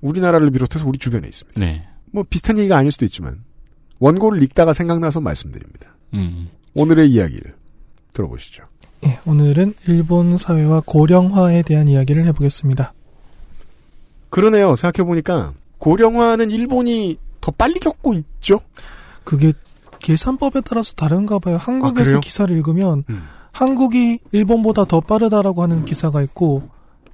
[0.00, 1.60] 우리나라를 비롯해서 우리 주변에 있습니다.
[1.60, 1.86] 네.
[2.10, 3.44] 뭐 비슷한 얘기가 아닐 수도 있지만
[4.00, 5.94] 원고를 읽다가 생각나서 말씀드립니다.
[6.14, 6.48] 음.
[6.74, 7.54] 오늘의 이야기를
[8.14, 8.64] 들어보시죠.
[9.06, 12.92] 예, 오늘은 일본 사회와 고령화에 대한 이야기를 해보겠습니다.
[14.30, 14.74] 그러네요.
[14.76, 18.60] 생각해보니까 고령화는 일본이 더 빨리 겪고 있죠?
[19.24, 19.52] 그게
[20.00, 21.56] 계산법에 따라서 다른가 봐요.
[21.56, 22.20] 아, 한국에서 그래요?
[22.20, 23.22] 기사를 읽으면 음.
[23.52, 26.68] 한국이 일본보다 더 빠르다라고 하는 기사가 있고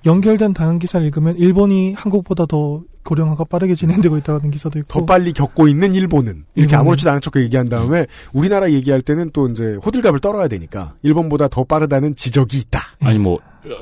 [0.05, 5.33] 연결된 다른 기사를 읽으면 일본이 한국보다 더 고령화가 빠르게 진행되고 있다는 기사도 있고 더 빨리
[5.33, 6.81] 겪고 있는 일본은 이렇게 일본은.
[6.81, 11.65] 아무렇지도 않은 척 얘기한 다음에 우리나라 얘기할 때는 또 이제 호들갑을 떨어야 되니까 일본보다 더
[11.65, 12.81] 빠르다는 지적이 있다.
[13.01, 13.39] 아니 뭐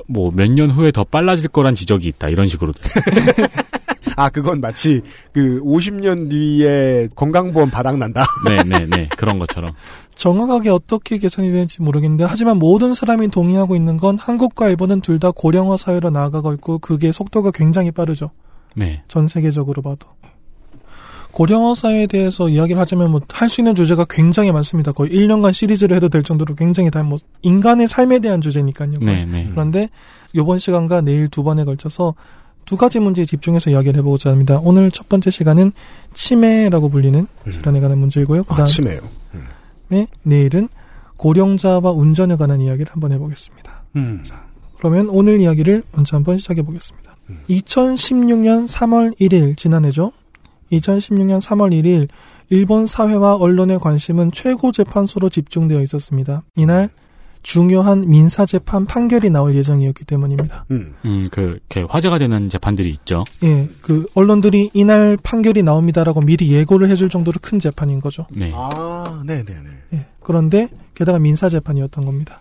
[0.08, 2.72] 뭐 몇 년 후에 더 빨라질 거란 지적이 있다 이런 식으로
[4.16, 5.00] 아 그건 마치
[5.32, 8.24] 그 50년 뒤에 건강보험 바닥 난다.
[8.46, 9.70] 네네네 그런 것처럼
[10.14, 15.30] 정확하게 어떻게 계산이 되는지 모르겠는데 하지만 모든 사람이 동의하고 있는 건 한국과 일본은 둘 다
[15.30, 18.30] 고령화 사회로 나아가고 있고 그게 속도가 굉장히 빠르죠.
[18.76, 20.08] 네 전 세계적으로 봐도.
[21.32, 24.92] 고령화 사회에 대해서 이야기를 하자면 뭐 할 수 있는 주제가 굉장히 많습니다.
[24.92, 28.92] 거의 1년간 시리즈를 해도 될 정도로 굉장히 다뭐 인간의 삶에 대한 주제니까요.
[29.00, 29.88] 네 네 그런데
[30.32, 32.14] 이번 시간과 내일 두 번에 걸쳐서
[32.64, 34.60] 두 가지 문제에 집중해서 이야기를 해보고자 합니다.
[34.62, 35.72] 오늘 첫 번째 시간은
[36.12, 38.44] 치매라고 불리는 질환에 관한 문제이고요.
[38.44, 39.00] 그 아침에요.
[39.88, 40.68] 다음에 내일은
[41.16, 43.84] 고령자와 운전에 관한 이야기를 한번 해보겠습니다.
[43.96, 44.22] 음.
[44.78, 47.16] 그러면 오늘 이야기를 먼저 한번 시작해 보겠습니다.
[47.48, 50.12] 2016년 3월 1일 지난해죠.
[50.72, 52.08] 2016년 3월 1일
[52.50, 56.42] 일본 사회와 언론의 관심은 최고 재판소로 집중되어 있었습니다.
[56.56, 56.90] 이날
[57.44, 60.64] 중요한 민사 재판 판결이 나올 예정이었기 때문입니다.
[60.72, 60.94] 음.
[61.04, 67.08] 음그 이렇게 화제가 되는 재판들이 있죠 예, 그 언론들이 이날 판결이 나옵니다라고 미리 예고를 해줄
[67.10, 68.26] 정도로 큰 재판인 거죠.
[68.30, 69.70] 네 아, 네 네 네.
[69.98, 72.40] 예, 그런데 게다가 민사 재판이었던 겁니다.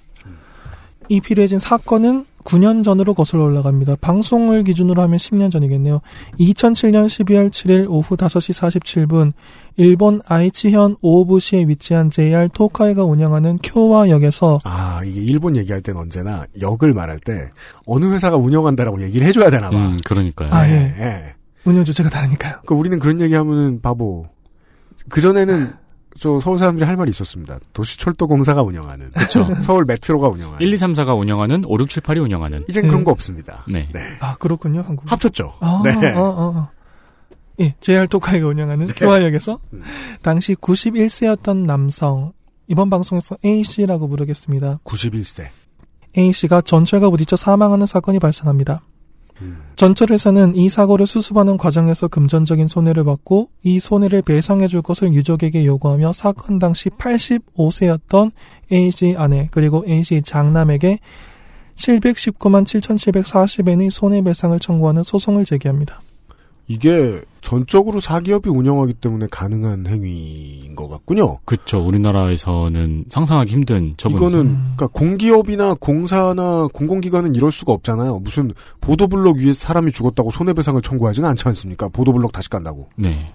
[1.14, 3.98] 이 필요해진 사건은 9년 전으로 거슬러 올라갑니다.
[3.98, 6.02] 방송을 기준으로 하면 10년 전이겠네요.
[6.40, 9.34] 2007년 12월 7일 오후 5시 47분
[9.78, 16.94] 일본 아이치현 오부시에 위치한 JR 토카이가 운영하는 쿄와역에서 아, 이게 일본 얘기할 땐 언제나 역을
[16.94, 17.52] 말할 때
[17.86, 19.78] 어느 회사가 운영한다라고 얘기를 해줘야 되나 봐.
[19.78, 20.50] 음, 그러니까요.
[20.52, 20.96] 아, 예.
[20.98, 21.36] 예.
[21.64, 22.54] 운영 주체가 다르니까요.
[22.66, 24.26] 그러니까 우리는 그런 얘기하면은 바보.
[25.10, 25.83] 그 전에는
[26.20, 27.60] 저 서울 사람들이 할 말이 있었습니다.
[27.74, 29.10] 도시철도공사가 운영하는.
[29.12, 29.48] 그쵸.
[29.62, 30.66] 서울 메트로가 운영하는.
[30.66, 32.66] 1, 2, 3, 4가 운영하는 5, 6, 7, 8이 운영하는.
[32.68, 32.90] 이젠 네.
[32.90, 33.66] 그런 거 없습니다.
[33.68, 33.90] 네.
[34.20, 34.82] 아, 그렇군요.
[34.82, 35.12] 한국.
[35.12, 35.54] 합쳤죠.
[35.60, 36.14] 아, 네.
[36.14, 36.70] 어, 어, 어.
[37.60, 39.84] 예, JR 토카이가 운영하는 교화역에서 음.
[40.22, 42.34] 당시 91세였던 남성
[42.68, 44.80] 이번 방송에서 A씨라고 부르겠습니다.
[44.84, 45.50] 91세.
[46.18, 48.82] A씨가 전철과 부딪혀 사망하는 사건이 발생합니다.
[49.42, 49.64] 음.
[49.76, 55.66] 전철 회사는 이 사고를 수습하는 과정에서 금전적인 손해를 받고 이 손해를 배상해 줄 것을 유족에게
[55.66, 58.32] 요구하며 사건 당시 85세였던
[58.72, 61.00] A씨 아내 그리고 A씨 장남에게
[61.76, 66.00] 719만 7,740엔의 손해배상을 청구하는 소송을 제기합니다.
[66.68, 71.38] 이게 전적으로 사기업이 운영하기 때문에 가능한 행위인 것 같군요.
[71.46, 71.86] 그쵸.
[71.86, 74.18] 우리나라에서는 상상하기 힘든 처분.
[74.18, 74.74] 이거는 음.
[74.76, 78.20] 그러니까 공기업이나 공사나 공공기관은 이럴 수가 없잖아요.
[78.20, 81.90] 무슨 보도블록 위에 사람이 죽었다고 손해배상을 청구하지는 않지 않습니까?
[81.90, 82.90] 보도블록 다시 간다고.
[82.96, 83.34] 네.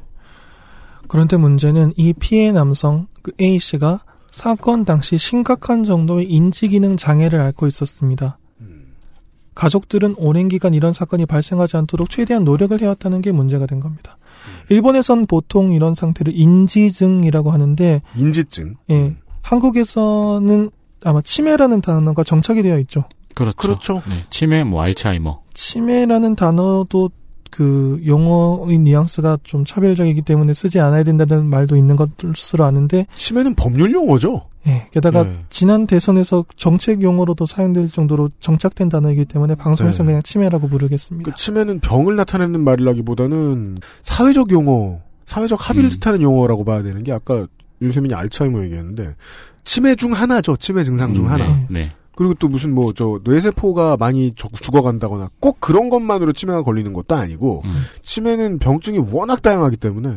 [1.07, 7.67] 그런데 문제는 이 피해 남성 그 A 씨가 사건 당시 심각한 정도의 인지기능 장애를 앓고
[7.67, 8.39] 있었습니다.
[9.59, 14.17] 가족들은 오랜 기간 이런 사건이 발생하지 않도록 최대한 노력을 해왔다는 게 문제가 된 겁니다.
[14.69, 18.77] 일본에선 보통 이런 상태를 인지증이라고 하는데 인지증.
[18.91, 20.71] 예, 한국에서는
[21.03, 23.03] 아마 치매라는 단어가 정착이 되어 있죠.
[23.35, 23.57] 그렇죠.
[23.57, 24.03] 그렇죠.
[24.09, 24.25] 네.
[24.31, 25.43] 치매, 뭐, 알츠하이머.
[25.55, 27.11] 치매라는 단어도
[27.51, 33.93] 그 용어의 뉘앙스가 좀 차별적이기 때문에 쓰지 않아야 된다는 말도 있는 것으로 아는데 치매는 법률
[33.93, 34.48] 용어죠.
[34.67, 35.45] 예, 게다가 네.
[35.51, 40.09] 지난 대선에서 정책 용어로도 사용될 정도로 정착된 단어이기 때문에 방송에서 네.
[40.09, 41.31] 그냥 치매라고 부르겠습니다.
[41.31, 45.95] 그 치매는 병을 나타내는 말이라기보다는 사회적 용어, 사회적 합의를 음.
[45.95, 47.47] 뜻하는 용어라고 봐야 되는 게 아까
[47.81, 49.15] 윤세민이 알츠하이머 얘기했는데
[49.65, 50.57] 치매 중 하나죠.
[50.57, 51.47] 치매 증상 중 음, 하나.
[51.47, 51.67] 네.
[51.71, 51.93] 네.
[52.17, 57.15] 그리고 또 무슨 뭐 저 뇌세포가 많이 적- 죽어간다거나 꼭 그런 것만으로 치매가 걸리는 것도
[57.15, 57.71] 아니고 음.
[58.03, 60.17] 치매는 병증이 워낙 다양하기 때문에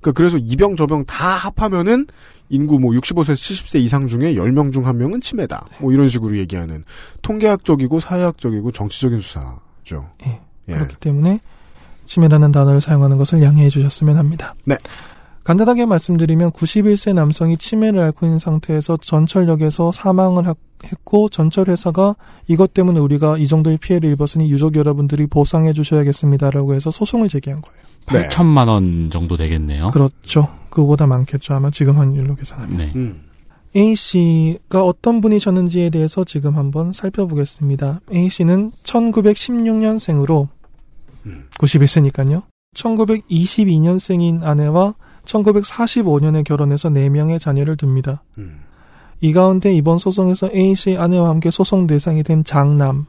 [0.00, 2.06] 그러니까 그래서 이병 저병 다 합하면은
[2.48, 5.66] 인구 뭐 65세 70세 이상 중에 10명 중한 명은 치매다.
[5.80, 6.84] 뭐 이런 식으로 얘기하는
[7.22, 10.10] 통계학적이고 사회학적이고 정치적인 수사죠.
[10.26, 10.72] 예, 예.
[10.72, 11.40] 그렇기 때문에
[12.06, 14.54] 치매라는 단어를 사용하는 것을 양해해 주셨으면 합니다.
[14.64, 14.76] 네.
[15.48, 22.16] 간단하게 말씀드리면 91세 남성이 치매를 앓고 있는 상태에서 전철역에서 사망을 하- 했고 전철 회사가
[22.48, 27.78] 이것 때문에 우리가 이 정도의 피해를 입었으니 유족 여러분들이 보상해 주셔야겠습니다라고 해서 소송을 제기한 거예요.
[28.12, 28.28] 네.
[28.28, 29.86] 8천만 원 정도 되겠네요.
[29.86, 30.48] 그렇죠.
[30.68, 31.54] 그거보다 많겠죠.
[31.54, 32.76] 아마 지금 환율로 계산하면.
[32.76, 32.92] 네.
[32.94, 33.22] 음.
[33.74, 38.00] A 씨가 어떤 분이셨는지에 대해서 지금 한번 살펴보겠습니다.
[38.12, 40.48] A 씨는 1916년생으로
[41.58, 42.42] 91세니까요.
[42.74, 44.94] 1922년생인 아내와
[45.28, 48.22] 1945년에 결혼해서 4명의 자녀를 둡니다.
[48.38, 48.60] 음.
[49.20, 53.04] 이 가운데 이번 소송에서 A 씨 아내와 함께 소송 대상이 된 장남은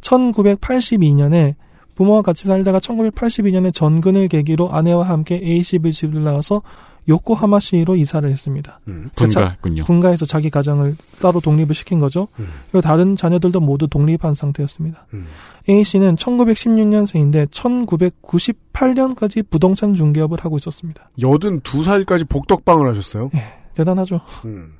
[0.00, 1.54] 1982년에
[1.94, 6.62] 부모와 같이 살다가 1982년에 전근을 계기로 아내와 함께 A 씨 집을 나와서
[7.08, 8.80] 요코하마시로 이사를 했습니다.
[8.88, 9.10] 음.
[9.14, 9.84] 분가했군요.
[9.84, 12.28] 분가해서 자기 가정을 따로 독립을 시킨 거죠.
[12.38, 12.48] 음.
[12.70, 15.06] 그리고 다른 자녀들도 모두 독립한 상태였습니다.
[15.14, 15.26] 음.
[15.68, 21.10] A 씨는 1916년생인데 1998년까지 부동산 중개업을 하고 있었습니다.
[21.18, 23.30] 82살까지 복덕방을 하셨어요.
[23.74, 24.20] 대단하죠.
[24.44, 24.74] 음.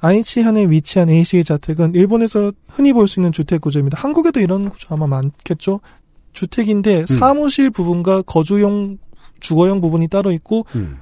[0.00, 3.98] 아이치현에 위치한 A 씨의 자택은 일본에서 흔히 볼 수 있는 주택 구조입니다.
[4.00, 5.80] 한국에도 이런 구조 아마 많겠죠.
[6.32, 8.98] 주택인데 사무실 부분과 거주용
[9.40, 10.98] 주거용 부분이 따로 있고 음.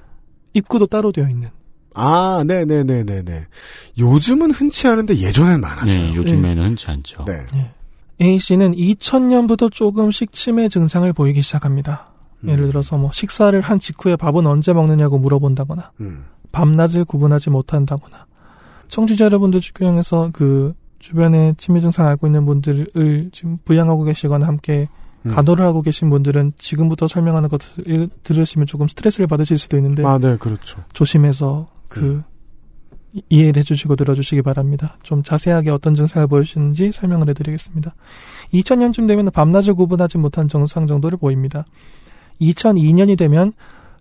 [0.52, 1.48] 입구도 따로 되어 있는.
[1.94, 3.46] 아, 네네네네네.
[3.98, 5.98] 요즘은 흔치 않은데 예전엔 많았어요.
[5.98, 7.24] 네, 요즘에는 흔치 않죠.
[7.26, 7.44] 네.
[8.22, 12.10] A 씨는 2000년부터 조금씩 치매 증상을 보이기 시작합니다.
[12.46, 16.24] 예를 들어서 뭐 식사를 한 직후에 밥은 언제 먹느냐고 물어본다거나 음.
[16.52, 18.26] 밤낮을 구분하지 못한다거나
[18.88, 24.88] 청취자 여러분들 중에서 그 주변에 치매 증상 앓고 있는 분들을 지금 부양하고 계시거나 함께
[25.26, 25.30] 음.
[25.32, 30.36] 간호를 하고 계신 분들은 지금부터 설명하는 것을 들으시면 조금 스트레스를 받으실 수도 있는데 아, 네,
[30.36, 30.80] 그렇죠.
[30.92, 32.22] 조심해서 그
[33.12, 34.96] 이- 이해를 해주시고 들어주시기 바랍니다.
[35.02, 37.94] 좀 자세하게 어떤 증상을 보이시는지 설명을 해드리겠습니다.
[38.54, 41.64] 2000년쯤 되면 밤낮을 구분하지 못한 증상 정도를 보입니다.
[42.40, 43.52] 2002년이 되면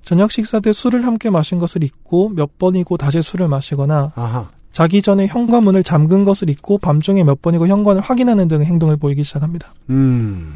[0.04, 4.48] 저녁 식사 때 술을 함께 마신 것을 잊고 몇 번이고 다시 술을 마시거나 아하.
[4.72, 9.74] 자기 전에 현관문을 잠근 것을 잊고 밤중에 몇 번이고 현관을 확인하는 등의 행동을 보이기 시작합니다.
[9.90, 10.54] 음.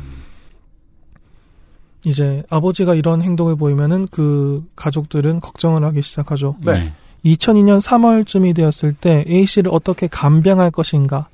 [2.05, 6.55] 이제 아버지가 이런 행동을 보이면은 그 가족들은 걱정을 하기 시작하죠.
[6.65, 6.93] 네.
[7.25, 11.27] 2002년 3월쯤이 되었을 때 A 씨를 어떻게 감병할 것인가.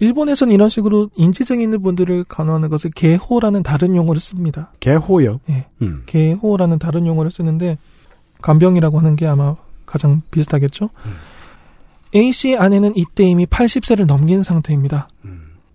[0.00, 4.72] 일본에서는 이런 식으로 인지증 있는 분들을 간호하는 것을 개호라는 다른 용어를 씁니다.
[4.80, 5.38] 개호요.
[5.50, 5.66] 예.
[5.82, 6.02] 음.
[6.06, 7.78] 개호라는 다른 용어를 쓰는데
[8.42, 9.54] 간병이라고 하는 게 아마
[9.86, 10.90] 가장 비슷하겠죠.
[12.14, 15.08] A 씨 아내는 이때 이미 80세를 넘긴 상태입니다.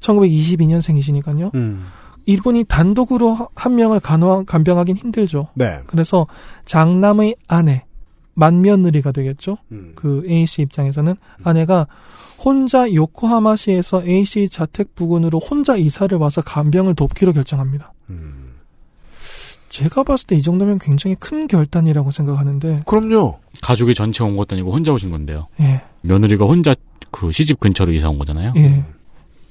[0.01, 1.53] 1922년생이시니까요.
[1.55, 1.86] 음.
[2.34, 5.48] 이분이 단독으로 하- 한 명을 간호 간병하긴 힘들죠.
[5.56, 5.80] 네.
[5.88, 6.28] 그래서
[6.65, 7.86] 장남의 아내
[8.36, 9.58] 맏며느리가 되겠죠.
[9.72, 9.94] 음.
[9.96, 11.88] 그 A 씨 입장에서는 아내가
[12.44, 17.94] 혼자 요코하마시에서 A 씨 자택 부근으로 혼자 이사를 와서 간병을 돕기로 결정합니다.
[18.10, 18.54] 음.
[19.70, 23.38] 제가 봤을 때 이 정도면 굉장히 큰 결단이라고 생각하는데, 그럼요.
[23.62, 25.48] 가족이 전체 온 것도 아니고 혼자 오신 건데요.
[25.60, 26.74] 예, 며느리가 혼자
[27.12, 28.54] 그 시집 근처로 이사 온 거잖아요.
[28.56, 28.84] 예.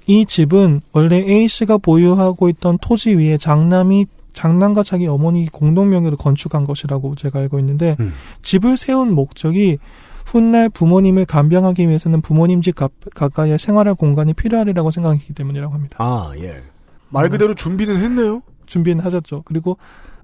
[0.09, 6.17] 이 집은 원래 A 씨가 보유하고 있던 토지 위에 장남이 장남과 자기 어머니 공동 명의로
[6.17, 8.15] 건축한 것이라고 제가 알고 있는데 음.
[8.43, 9.79] 집을 세운 목적이
[10.25, 15.97] 훗날 부모님을 간병하기 위해서는 부모님 집 가, 가까이에 생활할 공간이 필요하리라고 생각했기 때문이라고 합니다.
[15.99, 16.63] 아, 예.
[17.11, 18.43] 말 그대로 준비는 했네요.
[18.67, 19.43] 준비는 하셨죠.
[19.45, 19.77] 그리고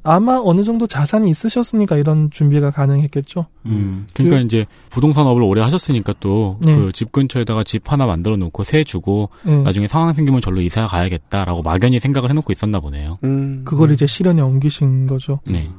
[0.05, 3.47] 아마 어느 정도 자산이 있으셨으니까 이런 준비가 가능했겠죠.
[3.67, 4.07] 음.
[4.12, 6.93] 그러니까 이제 부동산업을 오래 하셨으니까 또그 네.
[6.93, 9.57] 집 근처에다가 집 하나 만들어 놓고 세 주고 예.
[9.57, 13.19] 나중에 상황 생기면 절로 이사 가야겠다라고 막연히 생각을 해놓고 있었나 보네요.
[13.25, 13.62] 음.
[13.64, 15.40] 그걸 이제 실현에 옮기신 거죠.
[15.47, 15.71] 네.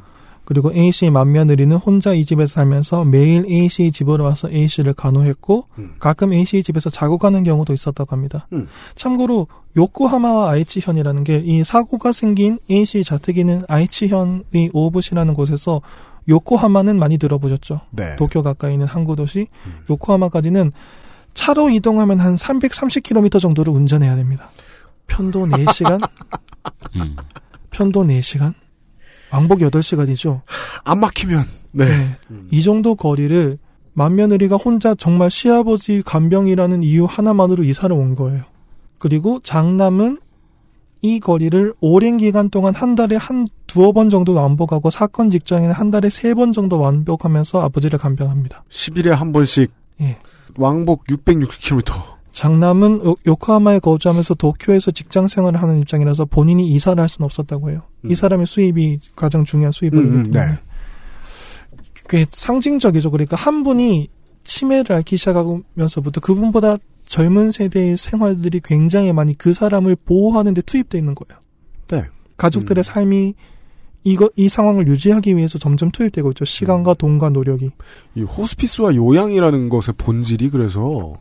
[0.45, 4.93] 그리고 A 씨 맏며느리는 혼자 이 집에서 살면서 매일 A 씨 집으로 와서 A 씨를
[4.93, 5.93] 간호했고 음.
[5.99, 8.47] 가끔 A 씨 집에서 자고 가는 경우도 있었다고 합니다.
[8.53, 8.67] 음.
[8.95, 15.81] 참고로 요코하마와 아이치현이라는 게 이 사고가 생긴 A 씨 자택이 있는 아이치현의 오부시라는 곳에서
[16.27, 17.81] 요코하마는 많이 들어보셨죠?
[17.91, 18.15] 네.
[18.15, 19.47] 도쿄 가까이 있는 항구 도시
[19.89, 20.71] 요코하마까지는
[21.33, 24.49] 차로 이동하면 한 330km 정도를 운전해야 됩니다.
[25.07, 26.01] 편도 4시간?
[26.95, 27.15] 음.
[27.71, 28.53] 편도 4시간?
[29.31, 30.41] 왕복 8시간이죠.
[30.83, 31.45] 안 막히면.
[31.71, 31.85] 네.
[31.85, 32.17] 네.
[32.51, 33.57] 이 정도 거리를
[33.93, 38.43] 맏며느리가 혼자 정말 시아버지 간병이라는 이유 하나만으로 이사를 온 거예요.
[38.99, 40.19] 그리고 장남은
[41.01, 45.91] 이 거리를 오랜 기간 동안 한 달에 한 두어 번 정도 완복하고 사건 직전에는 한
[45.91, 48.63] 달에 세 번 정도 완복하면서 아버지를 간병합니다.
[48.69, 49.71] 10일에 한 번씩.
[50.01, 50.17] 예.
[50.57, 52.14] 왕복 660km.
[52.35, 57.83] 장남은 요- 요코하마에 거주하면서 도쿄에서 직장 생활을 하는 입장이라서 본인이 이사를 할 수는 없었다고 해요.
[58.03, 58.13] 이 음.
[58.15, 60.45] 사람의 수입이 가장 중요한 수입이기 음, 음, 때문에.
[60.45, 60.59] 네.
[62.09, 63.09] 꽤 상징적이죠.
[63.09, 64.09] 그러니까 한 분이
[64.43, 71.15] 치매를 앓기 시작하면서부터 그분보다 젊은 세대의 생활들이 굉장히 많이 그 사람을 보호하는 데 투입되어 있는
[71.15, 71.41] 거예요.
[71.87, 72.03] 네.
[72.35, 72.83] 가족들의 음.
[72.83, 73.33] 삶이
[74.03, 76.43] 이거 이 상황을 유지하기 위해서 점점 투입되고 있죠.
[76.43, 76.95] 시간과 음.
[76.99, 77.71] 돈과 노력이.
[78.15, 81.13] 이 호스피스와 요양이라는 것의 본질이 그래서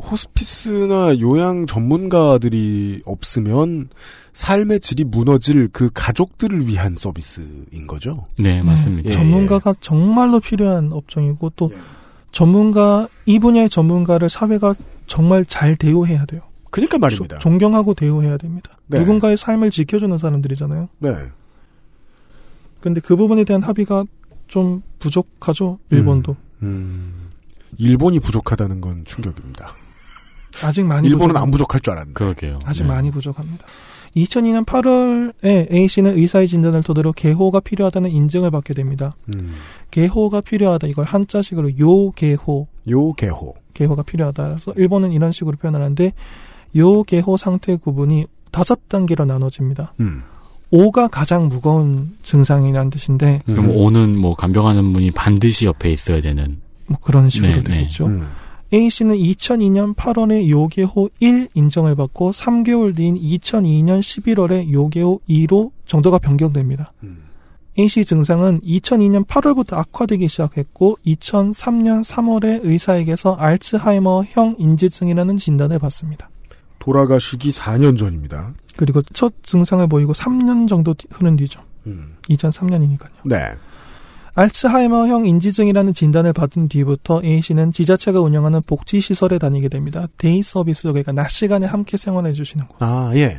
[0.00, 3.88] 호스피스나 요양 전문가들이 없으면
[4.32, 8.26] 삶의 질이 무너질 그 가족들을 위한 서비스인 거죠.
[8.38, 9.10] 네, 맞습니다.
[9.10, 9.12] 예.
[9.14, 11.78] 전문가가 정말로 필요한 업종이고 또 예.
[12.32, 14.74] 전문가 이 분야의 전문가를 사회가
[15.06, 16.42] 정말 잘 대우해야 돼요.
[16.70, 17.38] 그러니까 말입니다.
[17.38, 18.70] 조- 존경하고 대우해야 됩니다.
[18.86, 19.00] 네.
[19.00, 20.88] 누군가의 삶을 지켜주는 사람들이잖아요.
[21.00, 21.10] 네.
[22.80, 24.04] 근데 그 부분에 대한 합의가
[24.46, 25.78] 좀 부족하죠.
[25.90, 27.30] 일본도 음.
[27.78, 29.72] 일본이 부족하다는 건 충격입니다.
[30.64, 31.40] 아직 많이 일본은 부족합니다.
[31.42, 32.14] 안 부족할 줄 알았는데.
[32.14, 32.58] 그러게요.
[32.64, 32.88] 아직 네.
[32.88, 33.66] 많이 부족합니다.
[34.16, 39.14] 2002년 8월에 A 씨는 의사의 진단을 토대로 개호가 필요하다는 인증을 받게 됩니다.
[39.34, 39.54] 음.
[39.90, 43.54] 개호가 필요하다 이걸 한자식으로 요개호 요개호.
[43.74, 44.48] 개호가 필요하다.
[44.48, 46.12] 그래서 일본은 이런 식으로 표현하는데
[46.74, 49.94] 요개호 상태 구분이 다섯 단계로 나눠집니다.
[50.00, 50.22] 음.
[50.72, 53.76] 5가 가장 무거운 증상이라는 뜻인데 그럼 음.
[53.76, 56.60] 오는 뭐 간병하는 분이 반드시 옆에 있어야 되는.
[56.86, 57.74] 뭐 그런 식으로 네, 네.
[57.74, 58.06] 되겠죠.
[58.06, 58.26] 음.
[58.72, 66.18] A 씨는 2002년 8월에 요개호 1 인정을 받고 3개월 뒤인 2002년 11월에 요개호 2로 정도가
[66.18, 66.92] 변경됩니다.
[67.02, 67.24] 음.
[67.78, 76.28] A 씨 증상은 2002년 8월부터 악화되기 시작했고 2003년 3월에 의사에게서 알츠하이머형 인지증이라는 진단을 받습니다.
[76.78, 78.54] 돌아가시기 4년 전입니다.
[78.76, 81.60] 그리고 첫 증상을 보이고 3년 정도 뒤- 흐른 뒤죠.
[81.86, 82.14] 음.
[82.28, 83.08] 2003년이니까요.
[83.24, 83.50] 네.
[84.34, 90.06] 알츠하이머형 인지증이라는 진단을 받은 뒤부터 A 씨는 지자체가 운영하는 복지 시설에 다니게 됩니다.
[90.18, 92.76] day service, 그러니까 낮 시간에 함께 생활해 주시는 곳.
[92.80, 93.38] 아, 예.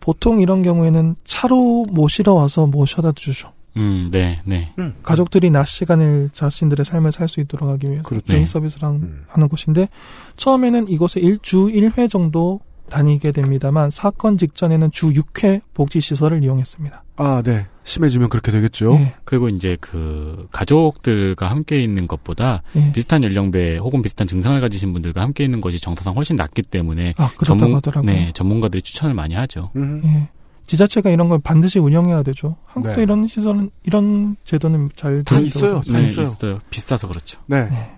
[0.00, 3.52] 보통 이런 경우에는 차로 모시러 와서 모셔다 주죠.
[3.76, 4.72] 음, 네, 네.
[5.02, 8.26] 가족들이 낮 시간을 자신들의 삶을 살 수 있도록 하기 위해서 그렇죠.
[8.26, 9.24] day service를 한- 음.
[9.28, 9.88] 하는 곳인데
[10.36, 17.04] 처음에는 이곳에 일, 주 1회 정도 다니게 됩니다만 사건 직전에는 주 6회 복지 시설을 이용했습니다.
[17.16, 17.66] 아, 네.
[17.90, 18.92] 심해지면 그렇게 되겠죠.
[18.94, 22.92] 예, 그리고 이제 그 가족들과 함께 있는 것보다 예.
[22.92, 27.30] 비슷한 연령대 혹은 비슷한 증상을 가지신 분들과 함께 있는 것이 정서상 훨씬 낫기 때문에 아,
[27.36, 28.10] 그렇다고 하더라고요.
[28.12, 29.70] 네, 전문가들이 추천을 많이 하죠.
[29.76, 30.00] 음.
[30.04, 30.28] 예.
[30.66, 32.56] 지자체가 이런 걸 반드시 운영해야 되죠.
[32.66, 33.02] 한국도 네.
[33.02, 35.80] 이런 시설은 이런 제도는 잘 다 있어요.
[35.80, 36.26] 다 네, 있어요.
[36.26, 36.60] 있어요.
[36.70, 37.40] 비싸서 그렇죠.
[37.46, 37.68] 네.
[37.68, 37.90] 네.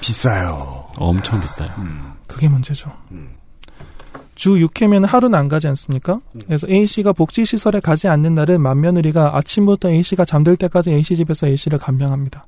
[0.00, 0.86] 비싸요.
[0.98, 1.70] 엄청 비싸요.
[1.78, 2.12] 음.
[2.28, 2.92] 그게 문제죠.
[3.10, 3.30] 음.
[4.36, 6.20] 주 6회면 하루는 안 가지 않습니까?
[6.44, 12.46] 그래서 A씨가 복지시설에 가지 않는 날은 맏며느리가 아침부터 A씨가 잠들 때까지 A씨 집에서 A씨를 간병합니다.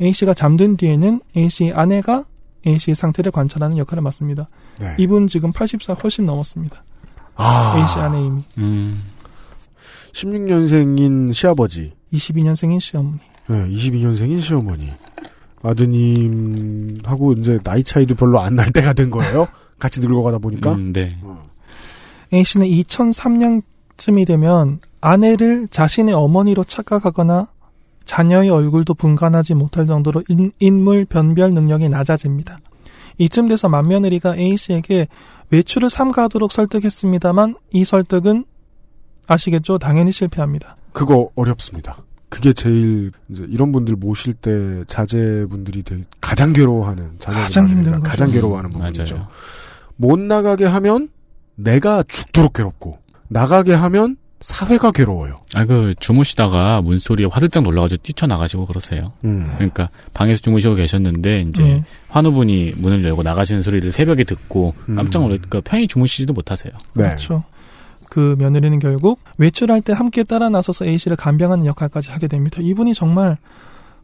[0.00, 2.24] A씨가 잠든 뒤에는 A씨 아내가
[2.66, 4.48] A씨 상태를 관찰하는 역할을 맡습니다.
[4.80, 4.94] 네.
[4.98, 6.82] 이분 지금 80살 훨씬 넘었습니다.
[7.34, 8.42] 아, A씨 아내 이미.
[8.58, 9.02] 음.
[10.12, 13.18] 16년생인 시아버지, 22년생인 시어머니.
[13.48, 14.88] 네, 22년생인 시어머니,
[15.62, 19.48] 아드님하고 이제 나이 차이도 별로 안 날 때가 된 거예요.
[19.80, 20.74] 같이 늙어가다 보니까.
[20.74, 21.08] 음, 네.
[22.32, 27.48] A씨는 2003년쯤이 되면 아내를 자신의 어머니로 착각하거나
[28.04, 32.58] 자녀의 얼굴도 분간하지 못할 정도로 인, 인물 변별 능력이 낮아집니다.
[33.18, 35.08] 이쯤 돼서 맏며느리가 A씨에게
[35.50, 38.44] 외출을 삼가하도록 설득했습니다만 이 설득은
[39.26, 39.78] 아시겠죠?
[39.78, 40.76] 당연히 실패합니다.
[40.92, 41.98] 그거 어렵습니다.
[42.28, 48.02] 그게 제일 이제 이런 분들 모실 때 자제분들이 되게 가장 괴로워하는 가장 힘든 거죠.
[48.04, 49.16] 가장 괴로워하는 음, 부분이죠.
[49.16, 49.28] 맞아요.
[50.00, 51.10] 못 나가게 하면
[51.56, 52.98] 내가 죽도록 괴롭고
[53.28, 55.40] 나가게 하면 사회가 괴로워요.
[55.54, 59.12] 아, 그, 주무시다가 문소리에 화들짝 놀라가지고 뛰쳐나가시고 그러세요.
[59.22, 59.52] 음.
[59.56, 61.84] 그러니까, 방에서 주무시고 계셨는데, 이제, 네.
[62.08, 64.96] 환우분이 문을 열고 나가시는 소리를 새벽에 듣고, 음.
[64.96, 66.72] 깜짝 놀라니까 편히 주무시지도 못하세요.
[66.94, 67.04] 네.
[67.04, 67.44] 그렇죠.
[68.08, 72.60] 그 며느리는 결국 외출할 때 함께 따라 나서서 A씨를 간병하는 역할까지 하게 됩니다.
[72.62, 73.36] 이분이 정말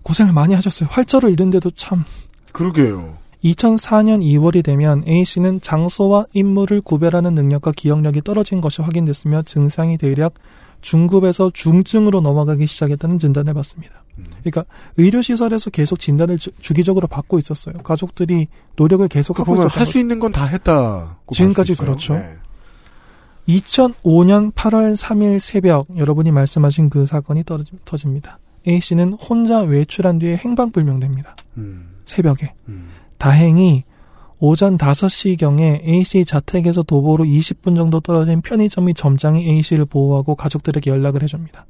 [0.02, 0.90] 고생을 많이 하셨어요.
[0.92, 2.04] 활처를 잃는데도 참
[2.52, 3.16] 그러게요.
[3.52, 10.34] 2004년 2월이 되면 A씨는 장소와 인물을 구별하는 능력과 기억력이 떨어진 것이 확인됐으며 증상이 대략
[10.80, 14.04] 중급에서 중증으로 넘어가기 시작했다는 진단을 받습니다.
[14.40, 14.64] 그러니까
[14.96, 17.74] 의료시설에서 계속 진단을 주, 주기적으로 받고 있었어요.
[17.82, 21.18] 가족들이 노력을 계속 그 하고 보면 있었던 할수 있는 건 다 했다.
[21.32, 22.14] 지금까지 그렇죠.
[23.48, 28.38] 2005년 8월 3일 새벽 여러분이 말씀하신 그 사건이 떨어지, 터집니다.
[28.66, 31.36] A씨는 혼자 외출한 뒤에 행방불명됩니다.
[31.58, 32.52] 음, 새벽에.
[32.68, 32.88] 음.
[33.18, 33.84] 다행히
[34.38, 41.66] 오전 5시경에 A씨 자택에서 도보로 20분 정도 떨어진 편의점이 점장이 A씨를 보호하고 가족들에게 연락을 해줍니다.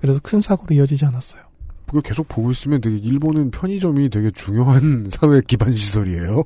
[0.00, 1.42] 그래서 큰 사고로 이어지지 않았어요.
[1.86, 6.44] 그거 계속 보고 있으면 되게 일본은 편의점이 되게 중요한 사회 기반 시설이에요.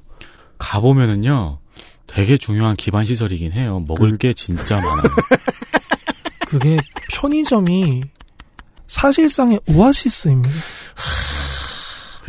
[0.59, 1.59] 가보면은요,
[2.07, 3.81] 되게 중요한 기반 시설이긴 해요.
[3.87, 5.03] 먹을 그- 게 진짜 많아요.
[6.47, 6.79] 그게
[7.13, 8.03] 편의점이
[8.89, 10.55] 사실상의 오아시스입니다.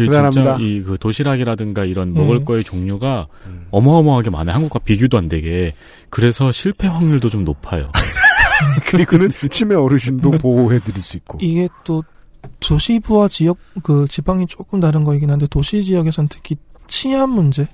[0.06, 0.58] 그 대단합니다.
[0.58, 2.20] 진짜 이 그 도시락이라든가 이런 네.
[2.20, 3.66] 먹을 거의 종류가 음.
[3.72, 4.56] 어마어마하게 많아요.
[4.56, 5.74] 한국과 비교도 안 되게.
[6.10, 7.90] 그래서 실패 확률도 좀 높아요.
[8.88, 11.38] 그리고는 치매 어르신도 보호해 드릴 수 있고.
[11.42, 12.04] 이게 또
[12.60, 16.56] 도시부와 지역 그 지방이 조금 다른 거이긴 한데 도시 지역에서는 특히
[16.88, 17.68] 치안 문제,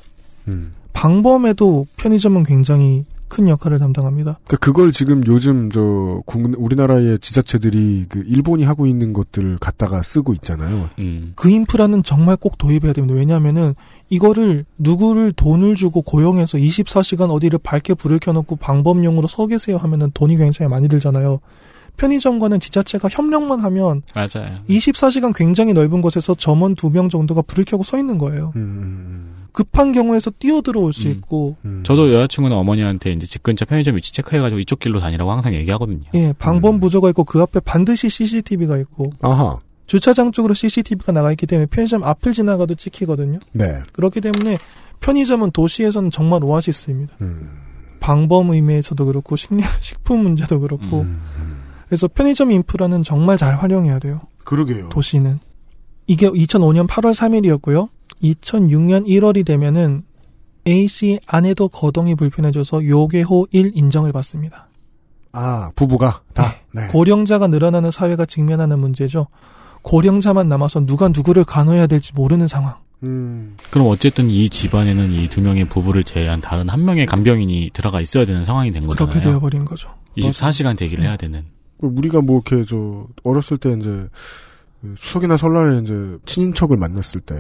[0.48, 0.74] 음.
[0.94, 4.40] 방범에도 편의점은 굉장히 큰 역할을 담당합니다.
[4.46, 10.34] 그러니까 그걸 지금 요즘 저 국- 우리나라의 지자체들이 그 일본이 하고 있는 것들을 갖다가 쓰고
[10.36, 10.90] 있잖아요.
[11.00, 11.34] 음.
[11.36, 13.16] 그 인프라는 정말 꼭 도입해야 됩니다.
[13.16, 13.74] 왜냐하면은
[14.10, 20.38] 이거를 누구를 돈을 주고 고용해서 24시간 어디를 밝게 불을 켜놓고 방범용으로 서 계세요 하면은 돈이
[20.38, 21.40] 굉장히 많이 들잖아요.
[21.98, 24.60] 편의점과는 지자체가 협력만 하면 맞아요.
[24.70, 28.54] 24시간 굉장히 넓은 곳에서 점원 두명 정도가 불을 켜고 서 있는 거예요.
[28.56, 31.14] 음, 급한 경우에서 뛰어들어올 수 음.
[31.14, 31.82] 있고, 음.
[31.84, 36.02] 저도 여자친구는 어머니한테 이제 집 근처 편의점 위치 체크해가지고 이쪽 길로 다니라고 항상 얘기하거든요.
[36.14, 39.58] 예, 방범 부조가 있고 그 앞에 반드시 CCTV가 있고, 아하.
[39.88, 43.40] 주차장 쪽으로 CCTV가 나가 있기 때문에 편의점 앞을 지나가도 찍히거든요.
[43.54, 43.80] 네.
[43.94, 44.58] 그렇기 때문에
[45.00, 47.16] 편의점은 도시에서는 정말 오아시스입니다.
[47.22, 47.50] 음.
[48.00, 51.20] 방범 의미에서도 그렇고 식량 식품 문제도 그렇고 음.
[51.88, 54.22] 그래서 편의점 인프라는 정말 잘 활용해야 돼요.
[54.44, 54.90] 그러게요.
[54.90, 55.40] 도시는
[56.06, 57.90] 이게 2005년 8월 3일이었고요.
[58.22, 60.04] 2006년 1월이 되면은
[60.68, 64.68] A 씨 아내도 거동이 불편해져서 요괴호 1 인정을 받습니다.
[65.32, 66.56] 아 부부가 다.
[66.74, 66.88] 네.
[66.88, 69.28] 고령자가 늘어나는 사회가 직면하는 문제죠.
[69.84, 72.76] 고령자만 남아서 누가 누구를 간호해야 될지 모르는 상황.
[73.04, 73.56] 음.
[73.70, 78.26] 그럼 어쨌든 이 집안에는 이 두 명의 부부를 제외한 다른 한 명의 간병인이 들어가 있어야
[78.26, 79.10] 되는 상황이 된 거잖아요.
[79.12, 79.90] 그렇게 되어버린 거죠.
[80.18, 81.46] 24시간 대기를 해야 되는.
[81.78, 84.08] 우리가 뭐 이렇게 저 어렸을 때 이제
[84.82, 87.36] 그 추석이나 설날에 이제 친인척을 만났을 때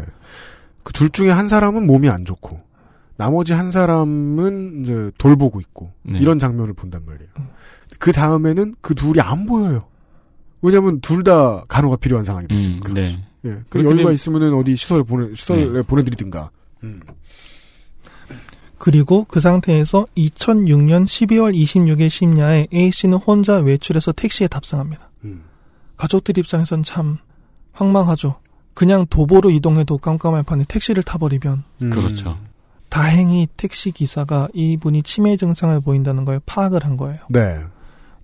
[0.87, 2.61] 그 둘 중에 한 사람은 몸이 안 좋고
[3.17, 6.17] 나머지 한 사람은 이제 돌보고 있고 네.
[6.19, 7.29] 이런 장면을 본단 말이에요.
[7.99, 9.85] 그 다음에는 그 둘이 안 보여요.
[10.61, 12.75] 왜냐면 둘 다 간호가 필요한 상황이 됐어요.
[12.87, 13.21] 음, 네.
[13.45, 13.59] 예.
[13.69, 15.81] 그 여유가 되면- 있으면은 어디 시설에 보내 시설에 네.
[15.81, 16.51] 보내드리든가.
[16.83, 17.01] 음.
[18.77, 25.09] 그리고 그 상태에서 2006년 12월 26일 심야에 A 씨는 혼자 외출해서 택시에 탑승합니다.
[25.25, 25.43] 음.
[25.97, 27.17] 가족들 입장에선 참
[27.73, 28.39] 황망하죠.
[28.77, 31.89] 그냥 도보로 이동해도 깜깜할 판에 택시를 타버리면 음.
[31.89, 32.37] 그렇죠.
[32.89, 37.17] 다행히 택시 기사가 이분이 치매 증상을 보인다는 걸 파악을 한 거예요.
[37.29, 37.57] 네.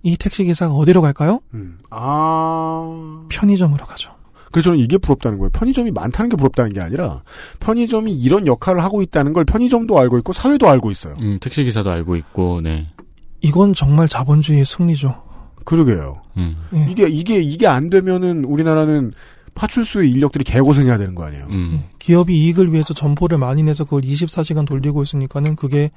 [0.04, 1.40] 이 택시 기사가 어디로 갈까요?
[1.54, 1.80] 음.
[1.90, 3.26] 아.
[3.30, 4.12] 편의점으로 가죠.
[4.52, 5.50] 그래서 저는 이게 부럽다는 거예요.
[5.50, 7.24] 편의점이 많다는 게 부럽다는 게 아니라
[7.58, 11.14] 편의점이 이런 역할을 하고 있다는 걸 편의점도 알고 있고 사회도 알고 있어요.
[11.24, 12.86] 음, 택시 기사도 알고 있고, 네.
[13.40, 15.20] 이건 정말 자본주의의 승리죠.
[15.64, 16.22] 그러게요.
[16.36, 16.86] 음, 예.
[16.88, 19.12] 이게 이게 이게 안 되면은 우리나라는
[19.54, 21.46] 파출소의 인력들이 개고생해야 되는 거 아니에요.
[21.50, 21.84] 음.
[21.98, 25.90] 기업이 이익을 위해서 점포를 많이 내서 그걸 24시간 돌리고 있으니까는 그게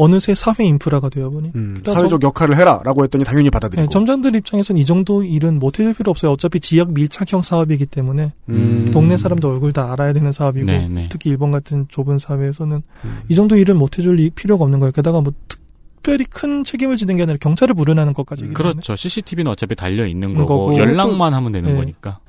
[0.00, 1.50] 어느새 사회 인프라가 되어버린.
[1.56, 3.82] 음, 사회적 역할을 해라라고 했더니 당연히 받아들이고.
[3.82, 6.30] 네, 점장들 입장에서는 이 정도 일은 못 해줄 필요 없어요.
[6.32, 8.90] 어차피 지역 밀착형 사업이기 때문에 음.
[8.92, 11.08] 동네 사람도 얼굴 다 알아야 되는 사업이고 네, 네.
[11.10, 13.18] 특히 일본 같은 좁은 사회에서는 음.
[13.28, 14.92] 이 정도 일은 못 해줄 이- 필요가 없는 거예요.
[14.92, 18.44] 게다가 뭐 특별히 큰 책임을 지는 게 아니라 경찰을 부르는 것까지.
[18.46, 18.94] 기 그렇죠.
[18.94, 21.74] CCTV는 어차피 달려 있는 음, 거고, 거고, 연락만 하면 되는 네.
[21.76, 22.20] 거니까.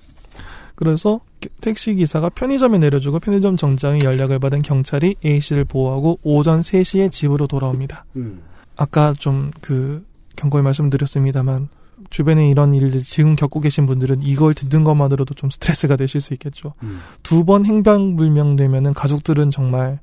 [0.79, 1.19] 그래서
[1.59, 7.47] 택시 기사가 편의점에 내려주고 편의점 정장의 연락을 받은 경찰이 A 씨를 보호하고 오전 3시에 집으로
[7.47, 8.05] 돌아옵니다.
[8.15, 8.43] 음.
[8.77, 10.05] 아까 좀 그
[10.37, 11.67] 경고에 말씀드렸습니다만
[12.09, 16.73] 주변에 이런 일들 지금 겪고 계신 분들은 이걸 듣는 것만으로도 좀 스트레스가 되실 수 있겠죠.
[16.83, 16.99] 음.
[17.23, 19.99] 두번 행방불명되면은 가족들은 정말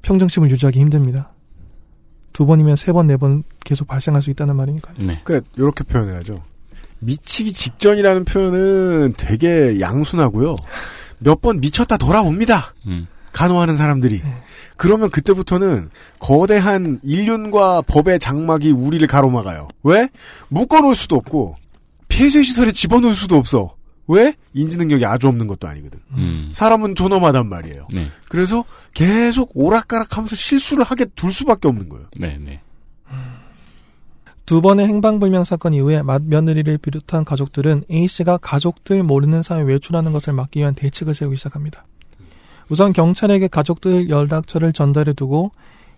[0.00, 1.32] 평정심을 유지하기 힘듭니다.
[2.32, 4.96] 두 번이면 세 번, 네 번 계속 발생할 수 있다는 말이니까요.
[5.00, 5.20] 네.
[5.22, 6.42] 그러니까 이렇게 표현해야죠.
[7.00, 10.56] 미치기 직전이라는 표현은 되게 양순하고요.
[11.18, 12.74] 몇 번 미쳤다 돌아옵니다.
[12.86, 13.06] 음.
[13.32, 14.22] 간호하는 사람들이.
[14.76, 19.68] 그러면 그때부터는 거대한 인륜과 법의 장막이 우리를 가로막아요.
[19.82, 20.08] 왜?
[20.48, 21.56] 묶어놓을 수도 없고
[22.08, 23.74] 폐쇄 시설에 집어넣을 수도 없어.
[24.08, 24.34] 왜?
[24.54, 25.98] 인지 능력이 아주 없는 것도 아니거든.
[26.12, 26.50] 음.
[26.54, 27.88] 사람은 존엄하단 말이에요.
[27.92, 28.08] 네.
[28.28, 32.06] 그래서 계속 오락가락하면서 실수를 하게 둘 수밖에 없는 거예요.
[32.18, 32.60] 네, 네.
[34.46, 40.12] 두 번의 행방불명 사건 이후에 맏 며느리를 비롯한 가족들은 A 씨가 가족들 모르는 사이에 외출하는
[40.12, 41.84] 것을 막기 위한 대책을 세우기 시작합니다.
[42.68, 45.50] 우선 경찰에게 가족들 연락처를 전달해 두고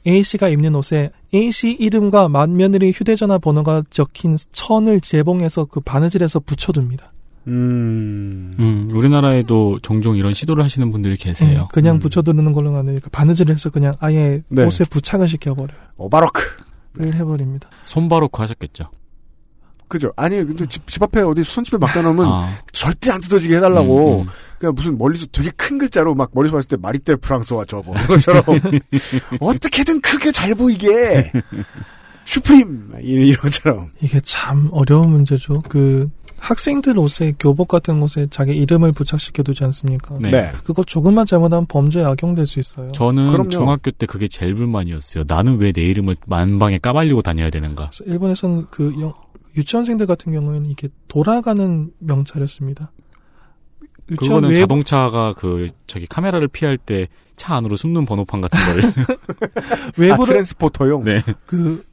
[0.07, 5.81] A 씨가 입는 옷에 A 씨 이름과 맏 며느리 휴대전화 번호가 적힌 천을 재봉해서 그
[5.81, 7.13] 바느질해서 붙여둡니다.
[7.49, 8.53] 음.
[8.59, 11.69] 음, 우리나라에도 종종 이런 시도를 하시는 분들이 네, 계세요.
[11.73, 11.99] 그냥 음.
[11.99, 14.65] 붙여두는 걸로 아니니까 바느질을 해서 그냥 아예 네.
[14.65, 15.79] 옷에 부착을 시켜버려요.
[15.99, 16.68] 오바로크.
[16.99, 17.71] 를 해버립니다.
[17.85, 18.91] 손바로크 하셨겠죠.
[19.89, 20.13] 그죠?
[20.17, 24.21] 아니, 근데 집, 집 앞에 어디 수선집에 맡겨 놓으면 아, 절대 안 뜯어지게 해달라고.
[24.21, 24.29] 음, 음.
[24.59, 28.43] 그냥 무슨 멀리서 되게 큰 글자로 막 멀리서 봤을 때 마리떼 프랑스와 저거 이런 것처럼
[29.41, 31.31] 어떻게든 크게 잘 보이게
[32.25, 35.63] 슈프림 이- 이런 것처럼 이게 참 어려운 문제죠.
[35.69, 40.17] 그 학생들 옷에 교복 같은 곳에 자기 이름을 부착시켜 두지 않습니까?
[40.21, 40.31] 네.
[40.31, 40.53] 네.
[40.65, 42.93] 그거 조금만 잘못하면 범죄에 악용될 수 있어요.
[42.93, 43.49] 저는 그럼요.
[43.51, 45.25] 중학교 때 그게 제일 불만이었어요.
[45.27, 47.91] 나는 왜 내 이름을 만방에 까발리고 다녀야 되는가.
[48.07, 49.15] 일본에서는 그 영-
[49.57, 52.91] 유치원생들 같은 경우에는 이게 돌아가는 명찰이었습니다.
[54.17, 58.83] 그거는 외부 자동차가 그 저기 카메라를 피할 때 차 안으로 숨는 번호판 같은 걸.
[59.63, 61.23] 아, 외부로 트랜스포터용 네.
[61.47, 61.85] 그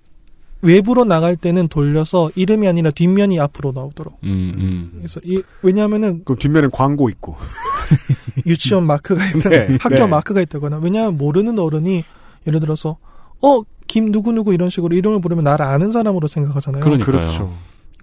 [0.66, 4.20] 외부로 나갈 때는 돌려서 이름이 아니라 뒷면이 앞으로 나오도록.
[4.24, 4.92] 음, 음.
[4.98, 7.36] 그래서 이 왜냐하면은 그럼 뒷면엔 광고 있고
[8.46, 10.08] 유치원 마크가 있다, 네, 학교 네.
[10.08, 12.04] 마크가 있다거나 왜냐하면 모르는 어른이
[12.48, 12.98] 예를 들어서
[13.42, 16.84] 어 김 누구 누구 이런 식으로 이름을 부르면 나를 아는 사람으로 생각하잖아요.
[16.84, 17.12] 그러니까요.
[17.12, 17.54] 그렇죠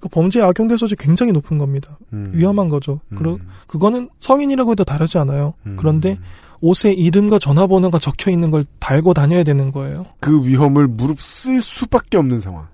[0.00, 1.96] 그 범죄에 악용될 소지 굉장히 높은 겁니다.
[2.12, 2.30] 음.
[2.34, 3.00] 위험한 거죠.
[3.10, 3.16] 음.
[3.16, 3.38] 그러,
[3.68, 5.54] 그거는 성인이라고 해도 다르지 않아요.
[5.64, 5.76] 음.
[5.78, 6.18] 그런데
[6.62, 10.06] 옷에 이름과 전화번호가 적혀 있는 걸 달고 다녀야 되는 거예요.
[10.20, 12.68] 그 위험을 무릅쓸 수밖에 없는 상황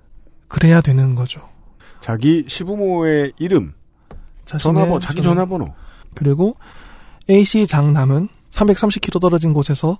[0.47, 1.41] 그래야 되는 거죠.
[1.99, 3.73] 자기 시부모의 이름
[4.45, 5.73] 전화번호 자기 전화- 전화번호
[6.15, 6.55] 그리고
[7.29, 9.99] A씨 장남은 330km 떨어진 곳에서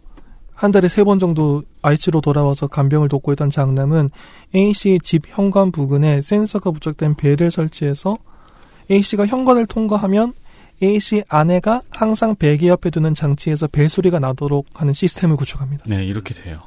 [0.54, 4.10] 한 달에 세 번 정도愛知로 돌아와서 간병을 돕고 있던 장남은
[4.56, 8.14] A씨의 집 현관 부근에 센서가 부착된 벨을 설치해서
[8.92, 10.34] A씨가 현관을 통과하면
[10.82, 15.84] A씨 아내가 항상 베개 옆에 두는 장치에서 벨 소리가 나도록 하는 시스템을 구축합니다.
[15.88, 16.61] 네, 이렇게 돼요.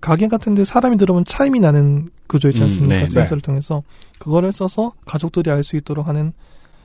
[0.00, 2.96] 가게 같은데 사람이 들어오면 차임이 나는 구조 있지 음, 않습니까?
[2.96, 3.84] 네, 센서를 통해서
[4.18, 6.32] 그거를 써서 가족들이 알 수 있도록 하는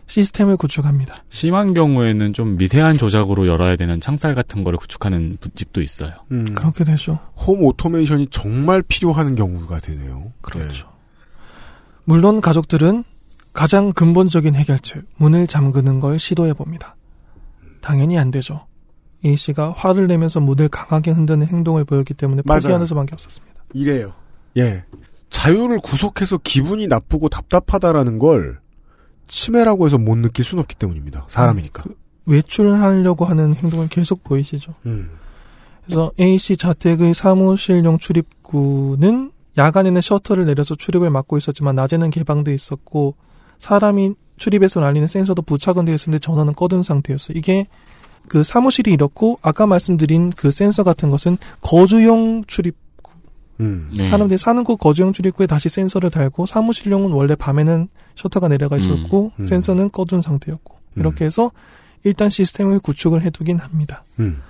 [0.05, 1.15] 시스템을 구축합니다.
[1.29, 6.11] 심한 경우에는 좀 미세한 조작으로 열어야 되는 창살 같은 거를 구축하는 집도 있어요.
[6.31, 6.45] 음.
[6.53, 7.19] 그렇게 되죠.
[7.35, 10.87] 홈 오토메이션이 정말 필요한 경우가 되네요 그렇죠.
[12.05, 13.03] 물론 가족들은
[13.57, 16.95] 가장 근본적인 해결책, 문을 잠그는 걸 시도해 봅니다.
[17.81, 18.67] 당연히 안 되죠.
[19.25, 22.61] A 씨가 화를 내면서 문을 강하게 흔드는 행동을 보였기 때문에 맞아요.
[22.61, 23.55] 포기하는 수밖에 없었습니다.
[23.73, 24.13] 이래요.
[24.57, 24.85] 예.
[25.31, 28.59] 자유를 구속해서 기분이 나쁘고 답답하다라는 걸
[29.25, 31.25] 치매라고 해서 못 느낄 수는 없기 때문입니다.
[31.27, 31.81] 사람이니까.
[31.81, 31.95] 그
[32.27, 34.75] 외출하려고 하는 행동을 계속 보이시죠.
[34.85, 35.09] 음.
[35.83, 43.15] 그래서 A 씨 자택의 사무실용 출입구는 야간에는 셔터를 내려서 출입을 막고 있었지만 낮에는 개방돼 있었고
[43.59, 47.37] 사람이 출입해서 날리는 센서도 부착은 되어 있었는데 전원은 꺼둔 상태였어요.
[47.37, 47.67] 이게
[48.27, 52.75] 그 사무실이 이렇고 아까 말씀드린 그 센서 같은 것은 거주용 출입
[53.59, 53.89] 음.
[53.95, 54.05] 네.
[54.05, 59.41] 사람들이 사는 곳 거주용 출입구에 다시 센서를 달고 사무실용은 원래 밤에는 셔터가 내려가 있었고 음.
[59.41, 59.45] 음.
[59.45, 61.51] 센서는 꺼둔 상태였고 이렇게 해서
[62.03, 64.03] 일단 시스템을 구축을 해두긴 합니다.
[64.19, 64.41] 음.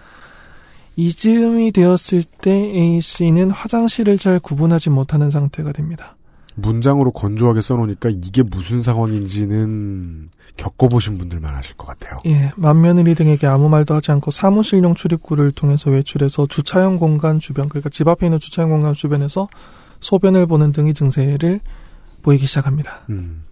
[0.97, 6.16] 이즈음이 되었을 때 A씨는 화장실을 잘 구분하지 못하는 상태가 됩니다.
[6.57, 12.19] 문장으로 건조하게 써놓으니까 이게 무슨 상황인지는 겪어보신 분들만 아실 것 같아요.
[12.25, 17.89] 예, 맏며느리 등에게 아무 말도 하지 않고 사무실용 출입구를 통해서 외출해서 주차용 공간 주변, 그러니까
[17.89, 19.47] 집 앞에 있는 주차용 공간 주변에서
[19.99, 21.59] 소변을 보는 등의 증세를
[22.23, 23.01] 보이기 시작합니다.
[23.09, 23.43] 음.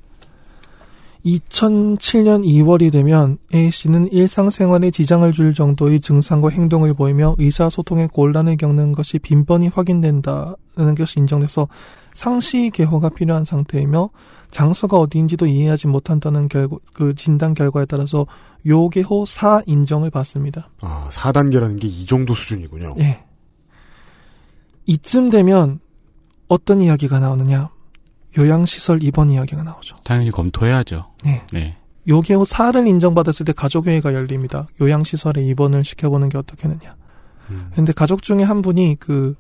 [1.26, 9.18] 2007년 2월이 되면 A씨는 일상생활에 지장을 줄 정도의 증상과 행동을 보이며 의사소통에 곤란을 겪는 것이
[9.18, 11.68] 빈번히 확인된다는 것이 인정돼서
[12.16, 14.10] 상시 개호가 필요한 상태이며
[14.50, 18.26] 장소가 어디인지도 이해하지 못한다는 결과, 그 진단 결과에 따라서
[18.66, 20.70] 요개호 4 인정을 받습니다.
[20.82, 22.96] 아, 4단계라는 게 이 정도 수준이군요.
[23.00, 23.24] 예.
[24.86, 25.80] 이쯤 되면
[26.48, 27.70] 어떤 이야기가 나오느냐?
[28.38, 29.96] 요양시설 입원 이야기가 나오죠.
[30.04, 31.06] 당연히 검토해야죠.
[31.24, 31.42] 네.
[31.52, 31.78] 네.
[32.08, 34.68] 요개호 4를 인정받았을 때 가족회의가 열립니다.
[34.80, 36.96] 요양시설에 입원을 시켜보는 게 어떻겠느냐.
[37.50, 37.72] 음.
[37.74, 39.36] 근데 가족 중에 한 분이 그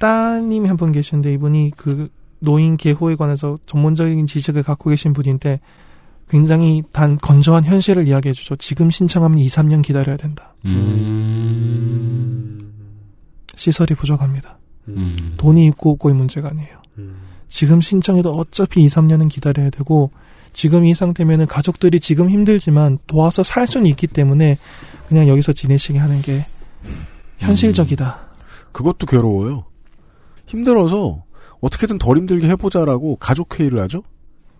[0.00, 2.08] 따님이 한 분 계신데 이분이 그
[2.40, 5.60] 노인 개호에 관해서 전문적인 지식을 갖고 계신 분인데
[6.28, 8.56] 굉장히 단 건조한 현실을 이야기해 주죠.
[8.56, 10.54] 지금 신청하면 2, 3년 기다려야 된다.
[10.64, 12.58] 음.
[13.56, 14.58] 시설이 부족합니다.
[14.88, 15.34] 음.
[15.36, 16.80] 돈이 있고 없고의 문제가 아니에요.
[16.98, 17.16] 음.
[17.48, 20.10] 지금 신청해도 어차피 2, 3년은 기다려야 되고
[20.52, 24.56] 지금 이 상태면은 가족들이 지금 힘들지만 도와서 살 수는 있기 때문에
[25.08, 26.46] 그냥 여기서 지내시게 하는 게
[27.38, 28.30] 현실적이다.
[28.72, 29.64] 그것도 괴로워요.
[30.50, 31.24] 힘들어서
[31.60, 34.02] 어떻게든 덜 힘들게 해보자라고 가족 회의를 하죠.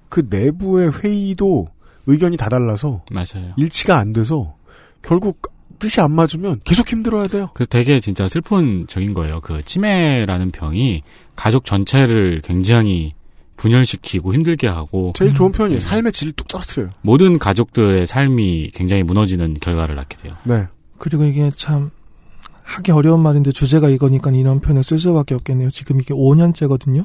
[0.09, 1.69] 그 내부의 회의도
[2.07, 3.55] 의견이 다 달라서 맞아요.
[3.57, 4.55] 일치가 안 돼서
[5.03, 5.41] 결국
[5.79, 7.51] 뜻이 안 맞으면 계속 힘들어야 돼요.
[7.55, 9.41] 그래서 되게 진짜 슬픈 적인 거예요.
[9.41, 11.03] 그 치매라는 병이
[11.37, 13.15] 가족 전체를 굉장히
[13.57, 15.81] 분열시키고 힘들게 하고 제일 좋은 표현이에요.
[15.81, 15.87] 네.
[15.87, 16.91] 삶의 질을 뚝 떨어뜨려요.
[17.03, 20.35] 모든 가족들의 삶이 굉장히 무너지는 결과를 낳게 돼요.
[20.45, 20.67] 네.
[20.99, 21.91] 그리고 이게 참
[22.77, 25.71] 하기 어려운 말인데 주제가 이거니까 이런 표현을 쓸 수밖에 없겠네요.
[25.71, 27.05] 지금 이게 5년째거든요.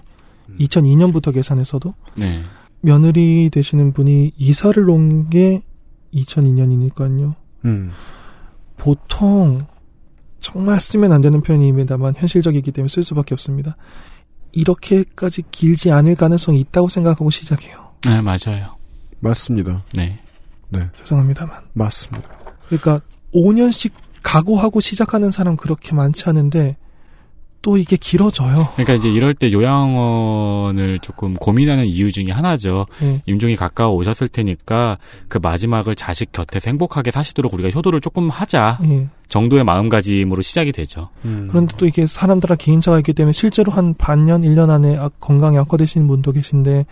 [0.60, 2.44] 2002년부터 계산해서도 네.
[2.82, 5.64] 며느리 되시는 분이 이사를 온 게
[6.14, 7.34] 2002년이니까요.
[7.66, 7.92] 음.
[8.78, 9.66] 보통
[10.40, 13.76] 정말 쓰면 안 되는 표현입니다만 현실적이기 때문에 쓸 수밖에 없습니다.
[14.52, 17.94] 이렇게까지 길지 않을 가능성이 있다고 생각하고 시작해요.
[18.06, 18.78] 네, 맞아요.
[19.20, 19.84] 맞습니다.
[19.96, 20.20] 네.
[20.70, 20.88] 네.
[21.00, 21.56] 죄송합니다만.
[21.74, 22.30] 맞습니다.
[22.68, 23.02] 그러니까
[23.34, 23.92] 5년씩
[24.26, 26.78] 각오하고 시작하는 사람 그렇게 많지 않은데
[27.62, 28.70] 또 이게 길어져요.
[28.74, 32.86] 그러니까 이제 이럴 때 요양원을 조금 고민하는 이유 중에 하나죠.
[33.02, 33.22] 네.
[33.26, 34.98] 임종이 가까워 오셨을 테니까
[35.28, 39.08] 그 마지막을 자식 곁에서 행복하게 사시도록 우리가 효도를 조금 하자 예.
[39.28, 41.10] 정도의 마음가짐으로 시작이 되죠.
[41.26, 41.48] 음.
[41.50, 46.08] 그런데 또 이게 사람들과 개인차가 있기 때문에 실제로 한 반년, 1년 안에 악- 건강이 악화되시는
[46.08, 46.86] 분도 계신데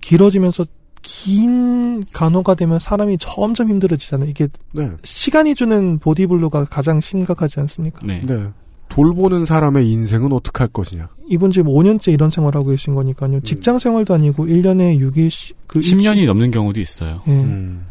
[0.00, 0.64] 길어지면서
[1.02, 4.28] 긴 간호가 되면 사람이 점점 힘들어지잖아요.
[4.28, 4.90] 이게 네.
[5.04, 8.06] 시간이 주는 보디블로가 가장 심각하지 않습니까?
[8.06, 8.22] 네.
[8.26, 8.48] 네.
[8.88, 11.08] 돌보는 사람의 인생은 어떻게 할 것이냐.
[11.28, 13.40] 이분 지금 5년째 이런 생활하고 계신 거니까요.
[13.40, 17.22] 직장 생활도 아니고 1년에 6일, 그 10년이 넘는 경우도 있어요.
[17.28, 17.32] 예.
[17.32, 17.86] 음.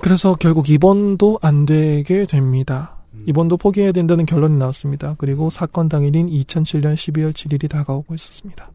[0.00, 2.96] 그래서 결국 입원도 안 되게 됩니다.
[3.26, 5.14] 입원도 포기해야 된다는 결론이 나왔습니다.
[5.18, 8.70] 그리고 사건 당일인 2007년 12월 7일이 다가오고 있었습니다.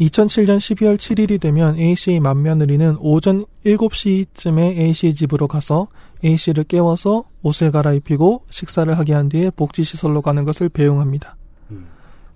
[0.00, 5.88] 2007년 12월 7일이 되면 A씨의 맏며느리는 오전 7시쯤에 A씨의 집으로 가서
[6.24, 11.36] A씨를 깨워서 옷을 갈아입히고 식사를 하게 한 뒤에 복지시설로 가는 것을 배웅합니다.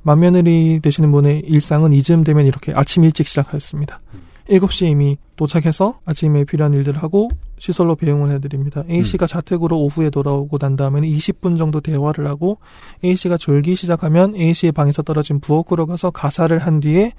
[0.02, 4.00] 맏며느리 되시는 분의 일상은 이쯤 되면 이렇게 아침 일찍 시작하였습니다.
[4.48, 7.28] 7시에 이미 도착해서 아침에 필요한 일들을 하고
[7.58, 8.82] 시설로 배웅을 해드립니다.
[8.88, 12.58] A씨가 자택으로 오후에 돌아오고 난 다음에는 20분 정도 대화를 하고
[13.04, 17.12] A씨가 졸기 시작하면 A씨의 방에서 떨어진 부엌으로 가서 가사를 한 뒤에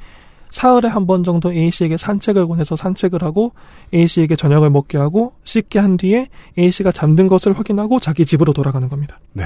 [0.50, 3.52] 사흘에 한 번 정도 A씨에게 산책을 권해서 산책을 하고
[3.94, 6.28] A씨에게 저녁을 먹게 하고 씻게 한 뒤에
[6.58, 9.20] A씨가 잠든 것을 확인하고 자기 집으로 돌아가는 겁니다.
[9.34, 9.44] 네.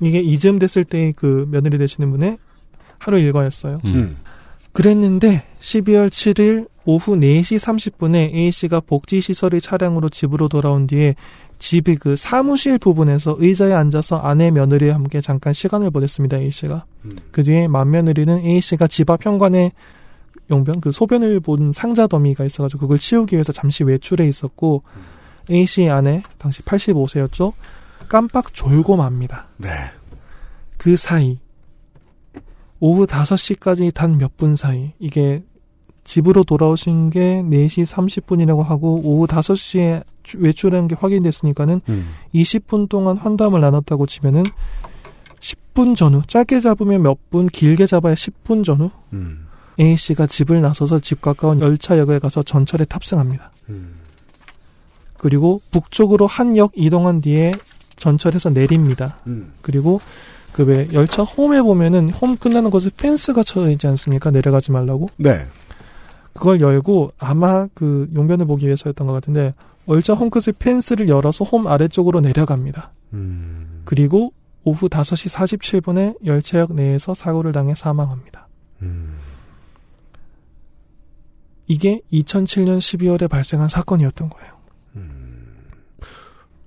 [0.00, 2.38] 이게 이쯤 됐을 때 그 며느리 되시는 분의
[2.98, 3.80] 하루 일과였어요.
[3.84, 4.16] 음.
[4.72, 11.14] 그랬는데 12월 7일 오후 4시 30분에 A씨가 복지시설의 차량으로 집으로 돌아온 뒤에
[11.58, 16.38] 집의 그 사무실 부분에서 의자에 앉아서 아내 며느리와 함께 잠깐 시간을 보냈습니다.
[16.38, 16.84] A씨가.
[17.32, 19.72] 그 뒤에 맏며느리는 A씨가 집 앞 현관에
[20.50, 24.82] 용변 그 소변을 본 상자 더미가 있어가지고 그걸 치우기 위해서 잠시 외출해 있었고
[25.50, 27.52] A씨의 아내 당시 85세였죠.
[28.08, 29.46] 깜빡 졸고 맙니다.
[29.56, 29.68] 네.
[30.78, 31.38] 그 사이
[32.80, 35.42] 오후 5시까지 단 몇 분 사이 이게
[36.04, 42.10] 집으로 돌아오신 게 4시 30분이라고 하고 오후 5시에 주- 외출한 게 확인됐으니까는 음.
[42.34, 44.42] 20분 동안 환담을 나눴다고 치면은
[45.40, 49.46] 10분 전후 짧게 잡으면 몇 분 길게 잡아야 10분 전후 음.
[49.78, 53.50] A씨가 집을 나서서 집 가까운 열차역에 가서 전철에 탑승합니다.
[53.70, 53.94] 음.
[55.16, 57.52] 그리고 북쪽으로 한 역 이동한 뒤에
[57.96, 59.18] 전철에서 내립니다.
[59.26, 59.52] 음.
[59.62, 60.00] 그리고
[60.52, 64.30] 그 왜 열차 홈에 보면은 홈 끝나는 곳에 펜스가 쳐져 있지 않습니까?
[64.30, 65.08] 내려가지 말라고.
[65.16, 65.46] 네.
[66.32, 69.54] 그걸 열고 아마 그 용변을 보기 위해서였던 것 같은데
[69.88, 72.90] 열차 홈 끝의 펜스를 열어서 홈 아래쪽으로 내려갑니다.
[73.12, 73.82] 음.
[73.84, 74.32] 그리고
[74.64, 78.48] 오후 5시 47분에 열차역 내에서 사고를 당해 사망합니다.
[78.82, 79.18] 음.
[81.70, 84.52] 이게 2007년 12월에 발생한 사건이었던 거예요.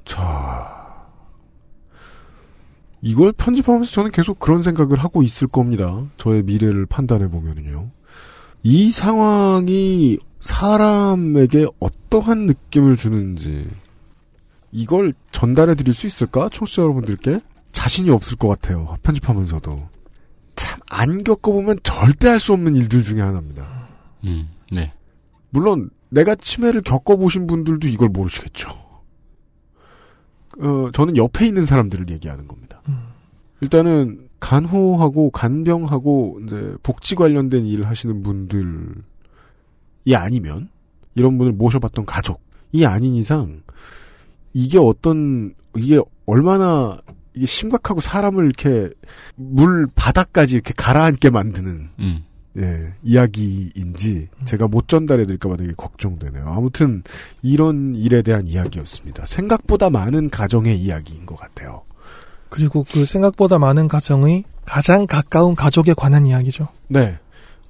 [0.06, 1.04] 자.
[3.02, 6.06] 이걸 편집하면서 저는 계속 그런 생각을 하고 있을 겁니다.
[6.16, 7.90] 저의 미래를 판단해 보면은요.
[8.64, 13.70] 이 상황이 사람에게 어떠한 느낌을 주는지
[14.72, 16.48] 이걸 전달해 드릴 수 있을까?
[16.48, 17.42] 청취자 여러분들께
[17.74, 18.96] 자신이 없을 것 같아요.
[19.04, 19.90] 편집하면서도
[20.56, 23.88] 참 안 겪어보면 절대 할 수 없는 일들 중에 하나입니다.
[24.26, 24.94] 음, 네.
[25.50, 28.70] 물론 내가 치매를 겪어보신 분들도 이걸 모르시겠죠.
[30.60, 32.82] 어, 저는 옆에 있는 사람들을 얘기하는 겁니다.
[33.62, 38.66] 일단은 간호하고 간병하고 이제 복지 관련된 일을 하시는 분들이
[40.14, 40.70] 아니면
[41.16, 43.62] 이런 분을 모셔봤던 가족이 아닌 이상
[44.52, 47.00] 이게 어떤 이게 얼마나
[47.34, 48.90] 이게 심각하고 사람을 이렇게
[49.36, 52.26] 물 바닥까지 이렇게 가라앉게 만드는 음.
[52.58, 56.46] 예, 이야기인지 제가 못 전달해드릴까봐 되게 걱정되네요.
[56.48, 57.04] 아무튼
[57.42, 59.26] 이런 일에 대한 이야기였습니다.
[59.26, 61.82] 생각보다 많은 가정의 이야기인 것 같아요.
[62.50, 66.68] 그리고 그 생각보다 많은 가정의 가장 가까운 가족에 관한 이야기죠.
[66.88, 67.18] 네,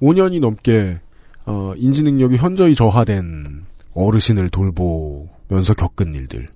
[0.02, 1.00] 5년이 넘게
[1.46, 3.64] 어, 인지 능력이 현저히 저하된
[3.94, 6.46] 어르신을 돌보면서 겪은 일들.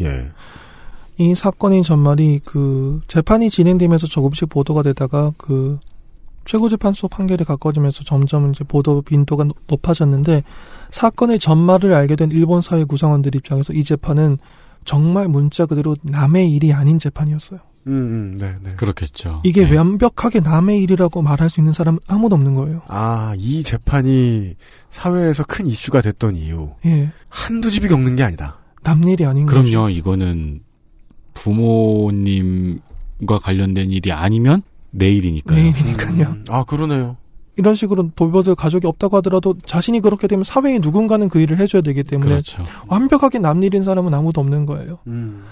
[0.00, 0.06] 예.
[1.18, 5.78] 이 사건의 전말이 그 재판이 진행되면서 조금씩 보도가 되다가 그
[6.44, 10.42] 최고재판소 판결이 가까워지면서 점점 이제 보도 빈도가 노- 높아졌는데
[10.90, 14.38] 사건의 전말을 알게 된 일본 사회 구성원들 입장에서 이 재판은
[14.84, 17.60] 정말 문자 그대로 남의 일이 아닌 재판이었어요.
[17.86, 18.72] 음, 음, 네, 네.
[18.76, 19.42] 그렇겠죠.
[19.44, 19.76] 이게 네.
[19.76, 22.80] 완벽하게 남의 일이라고 말할 수 있는 사람 아무도 없는 거예요.
[22.88, 24.54] 아, 이 재판이
[24.90, 26.70] 사회에서 큰 이슈가 됐던 이유.
[26.86, 27.10] 예.
[27.28, 28.58] 한두 집이 겪는 게 아니다.
[28.82, 29.62] 남 일이 아닌 거죠.
[29.62, 30.60] 그럼요, 이거는
[31.34, 34.62] 부모님과 관련된 일이 아니면
[34.94, 35.56] 내일이니까요.
[35.58, 36.36] 내일이니까요.
[36.48, 37.16] 아, 그러네요.
[37.56, 42.02] 이런 식으로 돌봐줄 가족이 없다고 하더라도 자신이 그렇게 되면 사회에 누군가는 그 일을 해줘야 되기
[42.02, 42.64] 때문에 그렇죠.
[42.88, 44.98] 완벽하게 남일인 사람은 아무도 없는 거예요.
[45.06, 45.44] 음.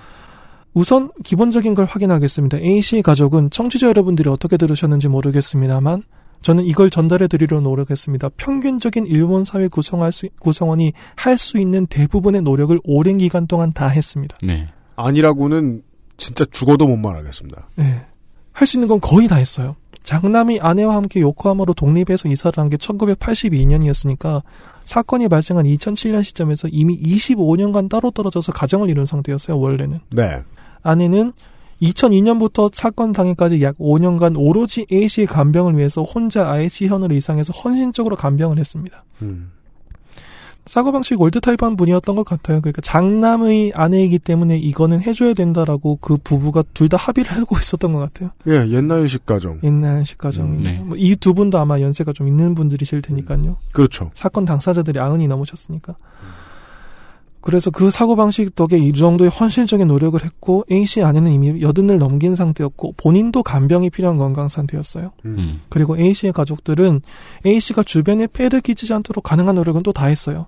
[0.74, 2.58] 우선 기본적인 걸 확인하겠습니다.
[2.58, 6.02] A씨 가족은 청취자 여러분들이 어떻게 들으셨는지 모르겠습니다만
[6.40, 8.30] 저는 이걸 전달해 드리려 노력했습니다.
[8.36, 13.86] 평균적인 일본 사회 구성할 수, 구성원이 할 수 있는 대부분의 노력을 오랜 기간 동안 다
[13.86, 14.36] 했습니다.
[14.42, 14.66] 네.
[14.96, 15.82] 아니라고는
[16.16, 17.68] 진짜 죽어도 못 말하겠습니다.
[17.76, 18.06] 네.
[18.52, 19.76] 할 수 있는 건 거의 다 했어요.
[20.02, 24.42] 장남이 아내와 함께 요코하마로 독립해서 이사를 한 게 1982년이었으니까
[24.84, 30.00] 사건이 발생한 2007년 시점에서 이미 25년간 따로 떨어져서 가정을 이룬 상태였어요, 원래는.
[30.10, 30.42] 네.
[30.82, 31.32] 아내는
[31.80, 38.58] 2002년부터 사건 당일까지 약 5년간 오로지 A씨의 간병을 위해서 혼자 아예 시현으로 이상해서 헌신적으로 간병을
[38.58, 39.04] 했습니다.
[39.22, 39.50] 음.
[40.66, 42.60] 사고방식 올드타입한 분이었던 것 같아요.
[42.60, 47.98] 그러니까 장남의 아내이기 때문에 이거는 해줘야 된다라고 그 부부가 둘 다 합의를 하고 있었던 것
[48.00, 48.30] 같아요.
[48.48, 49.58] 예, 옛날식 가정.
[49.62, 50.58] 옛날식 가정이.
[50.62, 50.78] 네.
[50.78, 53.56] 뭐 이두 분도 아마 연세가 좀 있는 분들이실 테니까요.
[53.72, 54.10] 그렇죠.
[54.14, 55.96] 사건 당사자들이 아흔이 넘으셨으니까.
[57.42, 62.94] 그래서 그 사고방식 덕에 이 정도의 헌신적인 노력을 했고 A씨 아내는 이미 여든을 넘긴 상태였고
[62.96, 65.12] 본인도 간병이 필요한 건강 상태였어요.
[65.26, 65.60] 음.
[65.68, 67.00] 그리고 A씨의 가족들은
[67.44, 70.46] A씨가 주변에 폐를 끼치지 않도록 가능한 노력은 또 다 했어요.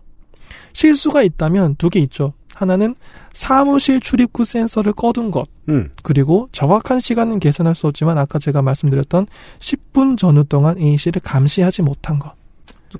[0.72, 2.32] 실수가 있다면 두 개 있죠.
[2.55, 2.95] 하나는
[3.32, 5.49] 사무실 출입구 센서를 꺼둔 것.
[5.68, 5.90] 음.
[6.05, 9.26] 그리고 정확한 시간은 계산할 수 없지만 아까 제가 말씀드렸던
[9.59, 12.32] 10분 전후 동안 A씨를 감시하지 못한 것.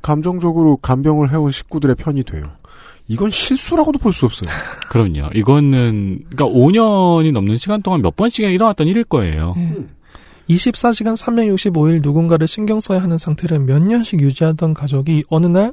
[0.03, 2.51] 감정적으로 간병을 해온 식구들의 편이 돼요.
[3.09, 4.51] 이건 실수라고도 볼 수 없어요.
[4.91, 5.31] 그럼요.
[5.35, 9.55] 이거는 그러니까 5년이 넘는 시간 동안 몇 번씩 일어났던 일일 거예요.
[10.49, 15.73] 24시간 365일 누군가를 신경 써야 하는 상태를 몇 년씩 유지하던 가족이 어느 날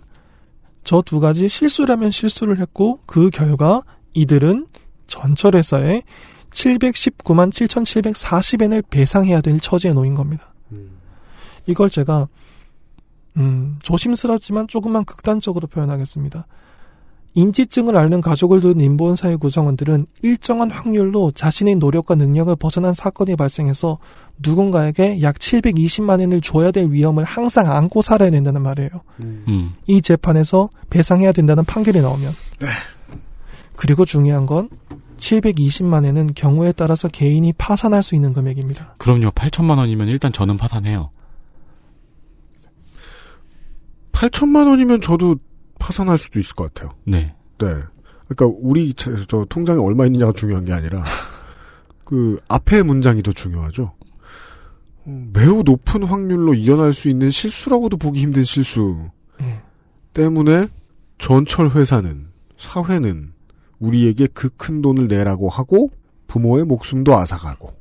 [0.84, 3.82] 저 두 가지 실수라면 실수를 했고 그 결과
[4.14, 4.68] 이들은
[5.08, 6.02] 전철 회사에
[6.50, 10.54] 719만 7,740엔을 배상해야 될 처지에 놓인 겁니다.
[11.68, 12.28] 이걸 제가
[13.38, 16.48] 음, 조심스럽지만 조금만 극단적으로 표현하겠습니다.
[17.34, 24.00] 인지증을 앓는 가족을 둔 인본 사회 구성원들은 일정한 확률로 자신의 노력과 능력을 벗어난 사건이 발생해서
[24.40, 28.90] 누군가에게 약 720만 엔을 줘야 될 위험을 항상 안고 살아야 된다는 말이에요.
[29.22, 29.74] 음.
[29.88, 32.34] 이 재판에서 배상해야 된다는 판결이 나오면.
[33.78, 34.70] 그리고 중요한 건
[35.18, 38.96] 720만 엔은 경우에 따라서 개인이 파산할 수 있는 금액입니다.
[38.98, 39.30] 그럼요.
[39.32, 41.12] 8천만 원이면 일단 저는 파산해요.
[44.12, 45.38] 8천만 원이면 저도
[45.82, 46.96] 파산할 수도 있을 것 같아요.
[47.06, 47.34] 네.
[47.58, 47.68] 네.
[48.28, 51.04] 그러니까 우리 저, 저 통장에 얼마 있느냐가 중요한 게 아니라
[52.06, 53.92] 그 앞에 문장이 더 중요하죠.
[55.06, 59.10] 어, 매우 높은 확률로 일어날 수 있는 실수라고도 보기 힘든 실수
[59.42, 59.62] 예.
[60.14, 60.68] 때문에
[61.18, 62.28] 전철 회사는
[62.58, 63.34] 사회는
[63.80, 65.90] 우리에게 그 큰 돈을 내라고 하고
[66.28, 67.74] 부모의 목숨도 앗아가고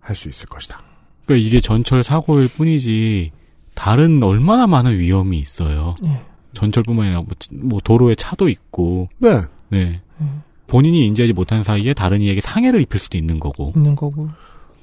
[0.00, 0.82] 할 수 있을 것이다.
[1.26, 3.30] 그러니까 이게 전철 사고일 뿐이지
[3.74, 5.94] 다른 얼마나 많은 위험이 있어요.
[6.04, 6.24] 예.
[6.54, 9.42] 전철뿐만 아니라 뭐, 치- 뭐 도로에 차도 있고, 네.
[9.68, 10.00] 네.
[10.20, 10.42] 음.
[10.66, 13.72] 본인이 인지하지 못한 사이에 다른 이에게 상해를 입힐 수도 있는 거고.
[13.76, 14.28] 있는 거고.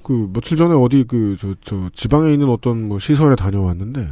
[0.03, 4.07] 그 며칠 전에 어디 그 저 저 지방에 있는 어떤 뭐 시설에 다녀왔는데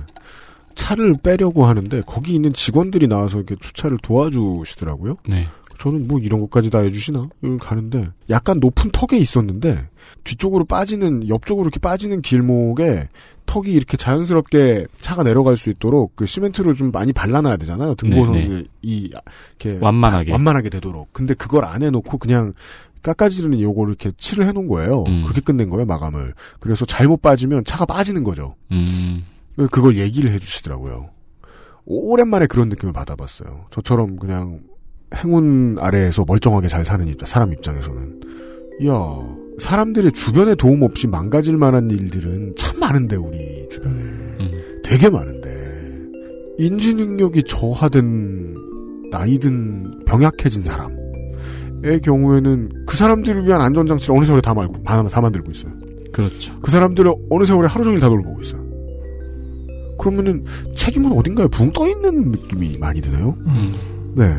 [0.75, 5.17] 차를 빼려고 하는데 거기 있는 직원들이 나와서 이렇게 주차를 도와주시더라고요.
[5.29, 5.45] 네.
[5.77, 7.29] 저는 뭐 이런 것까지 다 해주시나?
[7.41, 9.89] 이런 가는데 약간 높은 턱에 있었는데
[10.23, 13.09] 뒤쪽으로 빠지는 옆쪽으로 이렇게 빠지는 길목에
[13.45, 17.95] 턱이 이렇게 자연스럽게 차가 내려갈 수 있도록 그 시멘트를 좀 많이 발라놔야 되잖아요.
[17.95, 19.11] 등고선이 네, 이
[19.59, 20.31] 이렇게 완만하게.
[20.31, 21.11] 완만하게 되도록.
[21.11, 22.53] 근데 그걸 안 해놓고 그냥
[23.01, 25.03] 깎아지르는 요거를 이렇게 칠을 해놓은 거예요.
[25.07, 25.23] 음.
[25.23, 26.33] 그렇게 끝낸 거예요 마감을.
[26.59, 28.55] 그래서 잘못 빠지면 차가 빠지는 거죠.
[28.71, 29.25] 음.
[29.55, 31.09] 그걸 얘기를 해주시더라고요.
[31.85, 33.65] 오랜만에 그런 느낌을 받아봤어요.
[33.71, 34.61] 저처럼 그냥
[35.15, 38.21] 행운 아래에서 멀쩡하게 잘 사는 입장, 사람 입장에서는.
[38.81, 38.93] 이야,
[39.59, 43.95] 사람들의 주변에 도움 없이 망가질 만한 일들은 참 많은데, 우리 주변에.
[43.95, 44.51] 음.
[44.83, 45.49] 되게 많은데.
[46.57, 48.55] 인지 능력이 저하된,
[49.11, 55.51] 나이든 병약해진 사람의 경우에는 그 사람들을 위한 안전장치를 어느 세월에 다 말고, 다, 다 만들고
[55.51, 55.71] 있어요.
[56.11, 56.57] 그렇죠.
[56.59, 58.63] 그 사람들을 어느 세월에 하루 종일 다 돌보고 있어요.
[59.99, 60.43] 그러면은
[60.75, 63.35] 책임은 어딘가에 붕 떠 있는 느낌이 많이 드네요.
[63.47, 63.73] 음.
[64.15, 64.35] 네.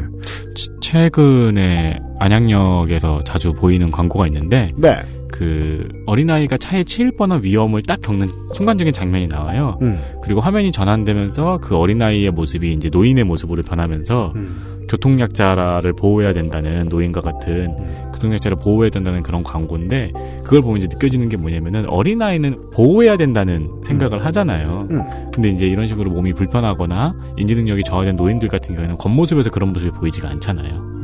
[0.54, 4.94] 치- 최근에 안양역에서 자주 보이는 광고가 있는데 네.
[5.28, 9.78] 그 어린아이가 차에 치일 뻔한 위험을 딱 겪는 순간적인 장면이 나와요.
[9.82, 9.98] 음.
[10.22, 14.86] 그리고 화면이 전환되면서 그 어린아이의 모습이 이제 노인의 모습으로 변하면서 음.
[14.88, 17.74] 교통약자를 보호해야 된다는 노인과 같은
[18.14, 20.12] 교통약자를 보호해야 된다는 그런 광고인데
[20.44, 24.88] 그걸 보면 이제 느껴지는 게 뭐냐면은 어린아이는 보호해야 된다는 생각을 하잖아요.
[24.90, 25.02] 음.
[25.32, 29.90] 근데 이제 이런 식으로 몸이 불편하거나 인지 능력이 저하된 노인들 같은 경우에는 겉모습에서 그런 모습이
[29.90, 30.94] 보이지가 않잖아요.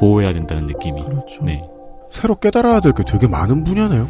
[0.00, 1.02] 보호해야 된다는 느낌이.
[1.04, 1.42] 그렇죠.
[1.44, 1.62] 네.
[2.10, 4.08] 새로 깨달아야 될 게 되게 많은 분야네요.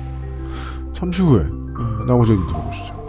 [0.93, 3.01] 잠시 후에 어, 나머지 얘기 들어보시죠.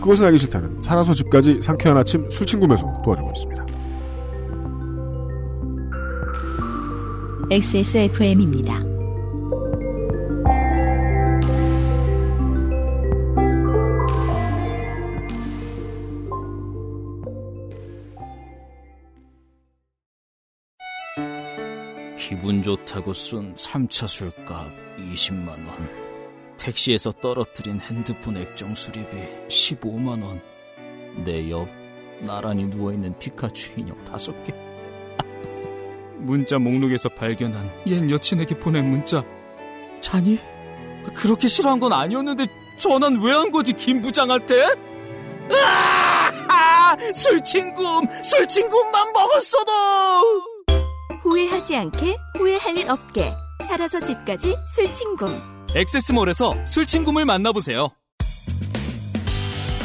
[0.00, 3.65] 그것은 알기 싫다는 살아서 집까지 상쾌한 아침 술친구에서 도와주고 있습니다.
[7.48, 8.82] XSFM입니다.
[22.18, 24.66] 기분 좋다고 쓴 3차 술값
[25.14, 25.88] 20만원.
[26.58, 29.06] 택시에서 떨어뜨린 핸드폰 액정 수리비
[29.48, 30.40] 15만원.
[31.24, 31.68] 내 옆
[32.26, 34.65] 나란히 누워있는 피카츄 인형 5개.
[36.18, 39.24] 문자 목록에서 발견한 옛 여친에게 보낸 문자.
[40.00, 40.38] 자니?
[41.14, 42.46] 그렇게 싫어한 건 아니었는데
[42.80, 44.66] 전화는 왜 한 거지 김 부장한테?
[46.48, 46.96] 아!
[47.14, 47.82] 술친구!
[48.22, 49.72] 술친구만 먹었어도!
[51.22, 53.32] 후회하지 않게 후회할 일 없게
[53.66, 55.26] 살아서 집까지 술친구
[55.74, 57.88] 엑세스몰에서 술친구를 만나보세요.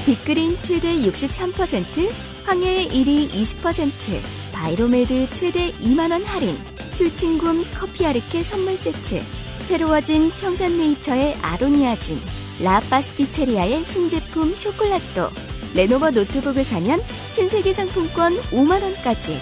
[0.05, 2.11] 빅그린 최대 63%
[2.45, 6.55] 황해의 1위 20% 바이로메드 최대 2만원 할인
[6.93, 9.19] 술친구 커피 아르케 선물 세트
[9.65, 12.21] 새로워진 평산네이처의 아로니아진
[12.61, 15.29] 라파스티체리아의 신제품 쇼콜라또
[15.73, 19.39] 레노버 노트북을 사면 신세계 상품권 5만원까지.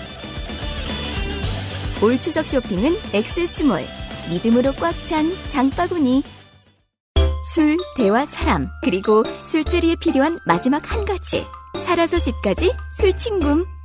[2.02, 3.84] 올 추석 쇼핑은 엑세스몰
[4.30, 6.24] 믿음으로 꽉 찬 장바구니.
[7.56, 11.46] 술, 대화, 사람 그리고 술자리에 필요한 마지막 한 가지.
[11.84, 13.79] 살아서 집까지 술친구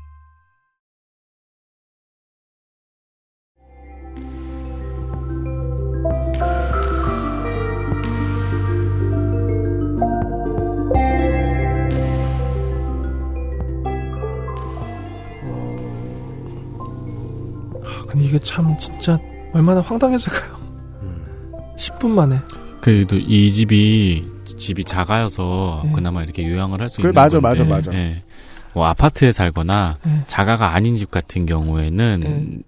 [18.14, 19.18] 근데 이게 참 진짜
[19.52, 20.56] 얼마나 황당했을까요?
[21.76, 22.40] 10분 만에.
[22.80, 25.92] 그래도 이 집이 집이 작아서 네.
[25.92, 27.92] 그나마 이렇게 요양을 할수 그래, 있는 맞아, 건데, 맞아, 맞아.
[27.98, 28.22] 예.
[28.72, 30.20] 뭐 아파트에 살거나 네.
[30.28, 32.58] 자가가 아닌 집 같은 경우에는 네.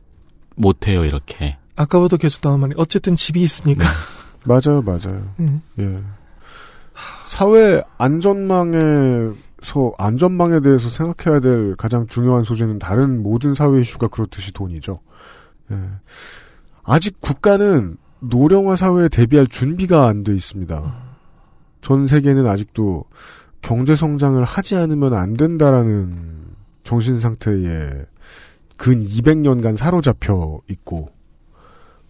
[0.56, 1.58] 못 해요 이렇게.
[1.76, 3.86] 아까부터 계속 나온 말이 어쨌든 집이 있으니까.
[4.44, 5.28] 맞아요, 맞아요.
[5.38, 5.62] 음.
[5.78, 5.98] 예.
[7.28, 9.34] 사회 안전망에서
[9.96, 15.00] 안전망에 대해서 생각해야 될 가장 중요한 소재는 다른 모든 사회 이슈가 그렇듯이 돈이죠.
[15.72, 15.76] 예.
[16.84, 21.04] 아직 국가는 노령화 사회에 대비할 준비가 안 돼 있습니다.
[21.80, 23.04] 전 세계는 아직도
[23.62, 26.44] 경제 성장을 하지 않으면 안 된다라는
[26.84, 28.06] 정신 상태에
[28.76, 31.08] 근 200년간 사로잡혀 있고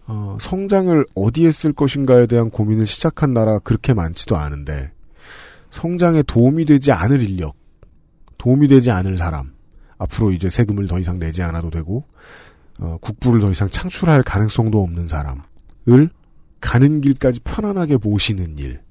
[0.05, 4.91] 어, 성장을 어디에 쓸 것인가에 대한 고민을 시작한 나라 그렇게 많지도 않은데
[5.71, 7.55] 성장에 도움이 되지 않을 인력,
[8.37, 9.53] 도움이 되지 않을 사람,
[9.97, 12.05] 앞으로 이제 세금을 더 이상 내지 않아도 되고
[12.79, 16.09] 어, 국부를 더 이상 창출할 가능성도 없는 사람을
[16.59, 18.81] 가는 길까지 편안하게 모시는 일을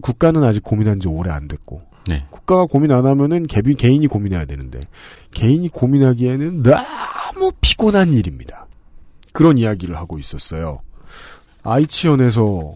[0.00, 2.26] 국가는 아직 고민한 지 오래 안 됐고 네.
[2.30, 4.80] 국가가 고민 안 하면은 개비 개인이 고민해야 되는데
[5.30, 8.66] 개인이 고민하기에는 너무 피곤한 일입니다.
[9.32, 10.80] 그런 이야기를 하고 있었어요.
[11.62, 12.74] 아이치현에서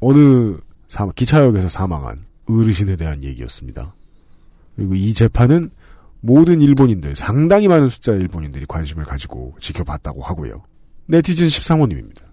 [0.00, 0.56] 어느
[0.88, 3.94] 사- 기차역에서 사망한 어르신에 대한 얘기였습니다.
[4.76, 5.70] 그리고 이 재판은
[6.26, 10.62] 모든 일본인들, 상당히 많은 숫자의 일본인들이 관심을 가지고 지켜봤다고 하고요.
[11.06, 12.26] 네티즌 13호님입니다.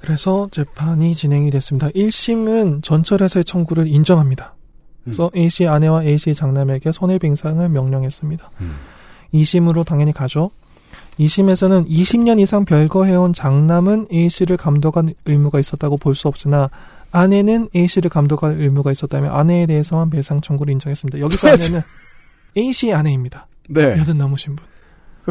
[0.00, 1.88] 그래서 재판이 진행이 됐습니다.
[1.88, 4.54] 1심은 전철회사의 청구를 인정합니다.
[5.02, 8.50] 그래서 A씨 아내와 A씨 장남에게 손해배상을 명령했습니다.
[8.60, 8.76] 음.
[9.34, 10.50] 2심으로 당연히 가죠.
[11.18, 16.70] 2심에서는 20년 이상 별거해온 장남은 A씨를 감독한 의무가 있었다고 볼 수 없으나
[17.10, 21.18] 아내는 A씨를 감독할 의무가 있었다며 아내에 대해서만 배상 청구를 인정했습니다.
[21.18, 21.80] 여기서 아내는
[22.58, 23.46] A씨 아내입니다.
[23.70, 23.96] 네.
[23.98, 24.66] 여든 넘으신 분.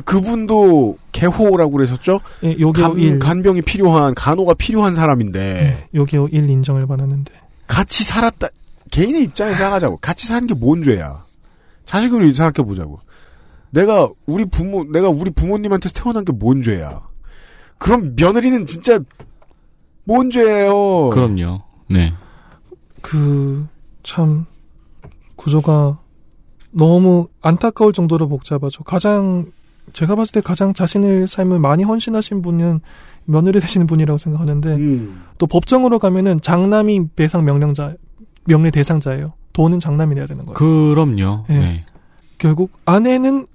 [0.05, 2.19] 그분도 개호라고 그러셨죠?
[2.43, 3.19] 예, 요게오 간, 1.
[3.19, 7.33] 간병이 필요한, 간호가 필요한 사람인데, 네, 요게오 1 인정을 받았는데.
[7.65, 8.47] 같이 살았다,
[8.91, 9.97] 개인의 입장에서 생각하자고.
[9.97, 11.25] 같이 사는 게 뭔 죄야?
[11.85, 12.99] 자식으로 생각해보자고.
[13.71, 17.01] 내가 우리 부모, 내가 우리 부모님한테 태어난 게 뭔 죄야?
[17.79, 18.99] 그럼 며느리는 진짜
[20.03, 21.09] 뭔 죄예요?
[21.09, 21.63] 그럼요.
[21.89, 22.13] 네.
[23.01, 23.67] 그,
[24.03, 24.45] 참,
[25.35, 25.97] 구조가
[26.77, 28.83] 너무 안타까울 정도로 복잡하죠.
[28.83, 29.51] 가장,
[29.93, 32.81] 제가 봤을 때 가장 자신의 삶을 많이 헌신하신 분은
[33.25, 35.23] 며느리 되시는 분이라고 생각하는데, 음.
[35.37, 37.95] 또 법정으로 가면은 장남이 배상 명령자,
[38.45, 39.33] 명령 대상자예요.
[39.53, 40.53] 돈은 장남이 내야 되는 거예요.
[40.53, 41.45] 그럼요.
[41.49, 41.59] 네.
[41.59, 41.73] 네.
[42.37, 43.47] 결국 아내는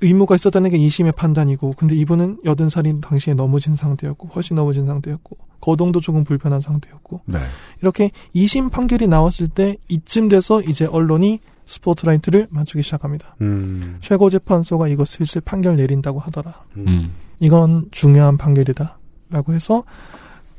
[0.00, 6.00] 의무가 있었다는 게 2심의 판단이고, 근데 이분은 80살인 당시에 넘어진 상태였고, 훨씬 넘어진 상태였고, 거동도
[6.00, 7.38] 조금 불편한 상태였고, 네.
[7.82, 11.40] 이렇게 2심 판결이 나왔을 때 이쯤 돼서 이제 언론이
[11.70, 13.36] 스포트라이트를 맞추기 시작합니다.
[13.40, 13.96] 음.
[14.00, 16.54] 최고재판소가 이거 슬슬 판결 내린다고 하더라.
[16.76, 17.12] 음.
[17.38, 18.98] 이건 중요한 판결이다.
[19.30, 19.84] 라고 해서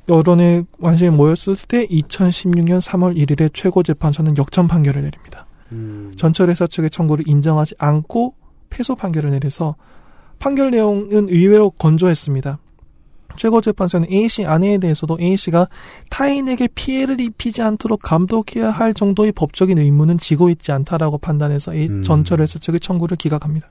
[0.07, 5.45] 여론의 관심이 모였을 때 2016년 3월 1일에 최고재판소는 역전 판결을 내립니다.
[5.73, 6.13] 음.
[6.15, 8.35] 전철 회사 측의 청구를 인정하지 않고
[8.69, 9.75] 패소 판결을 내려서
[10.39, 12.57] 판결 내용은 의외로 건조했습니다.
[13.35, 15.67] 최고재판소는 A씨 아내에 대해서도 A씨가
[16.09, 22.01] 타인에게 피해를 입히지 않도록 감독해야 할 정도의 법적인 의무는 지고 있지 않다라고 판단해서 A- 음.
[22.03, 23.69] 전철회사 측의 청구를 기각합니다.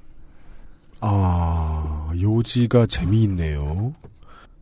[1.00, 3.94] 아, 요지가 재미있네요.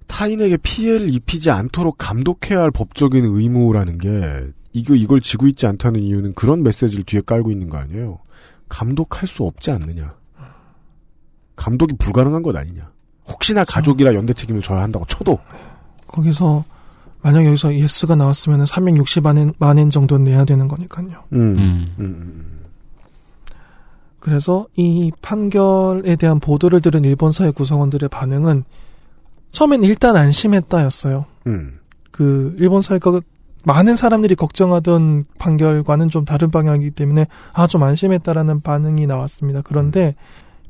[0.07, 4.09] 타인에게 피해를 입히지 않도록 감독해야 할 법적인 의무라는 게,
[4.73, 8.19] 이거, 이걸 지고 있지 않다는 이유는 그런 메시지를 뒤에 깔고 있는 거 아니에요?
[8.69, 10.15] 감독할 수 없지 않느냐.
[11.57, 12.91] 감독이 불가능한 것 아니냐.
[13.29, 15.39] 혹시나 가족이라 연대 책임을 져야 한다고 쳐도,
[16.07, 16.65] 거기서
[17.21, 21.25] 만약 여기서 yes가 나왔으면 360만 엔 정도 내야 되는 거니까요.
[21.33, 21.59] 음, 음.
[21.59, 22.59] 음, 음.
[24.21, 28.65] 그래서 이 판결에 대한 보도를 들은 일본 사회 구성원들의 반응은
[29.53, 31.25] 처음엔 일단 안심했다였어요.
[31.47, 31.79] 음.
[32.11, 33.21] 그 일본 사회가
[33.65, 39.63] 많은 사람들이 걱정하던 판결과는 좀 다른 방향이기 때문에 아 좀 안심했다라는 반응이 나왔습니다.
[39.63, 40.15] 그런데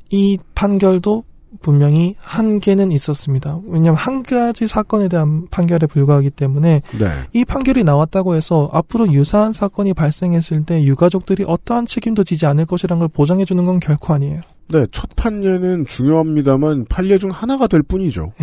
[0.09, 1.23] 이 판결도
[1.61, 3.59] 분명히 한계는 있었습니다.
[3.65, 7.07] 왜냐하면 한 가지 사건에 대한 판결에 불과하기 때문에 네.
[7.33, 12.99] 이 판결이 나왔다고 해서 앞으로 유사한 사건이 발생했을 때 유가족들이 어떠한 책임도 지지 않을 것이라는
[12.99, 14.41] 걸 보장해 주는 건 결코 아니에요.
[14.67, 18.33] 네, 첫 판례는 중요합니다만, 판례 중 하나가 될 뿐이죠.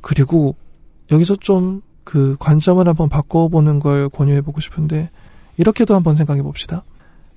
[0.00, 0.56] 그리고
[1.10, 5.10] 여기서 좀 그 관점을 한번 바꿔보는 걸 권유해보고 싶은데
[5.56, 6.82] 이렇게도 한번 생각해 봅시다.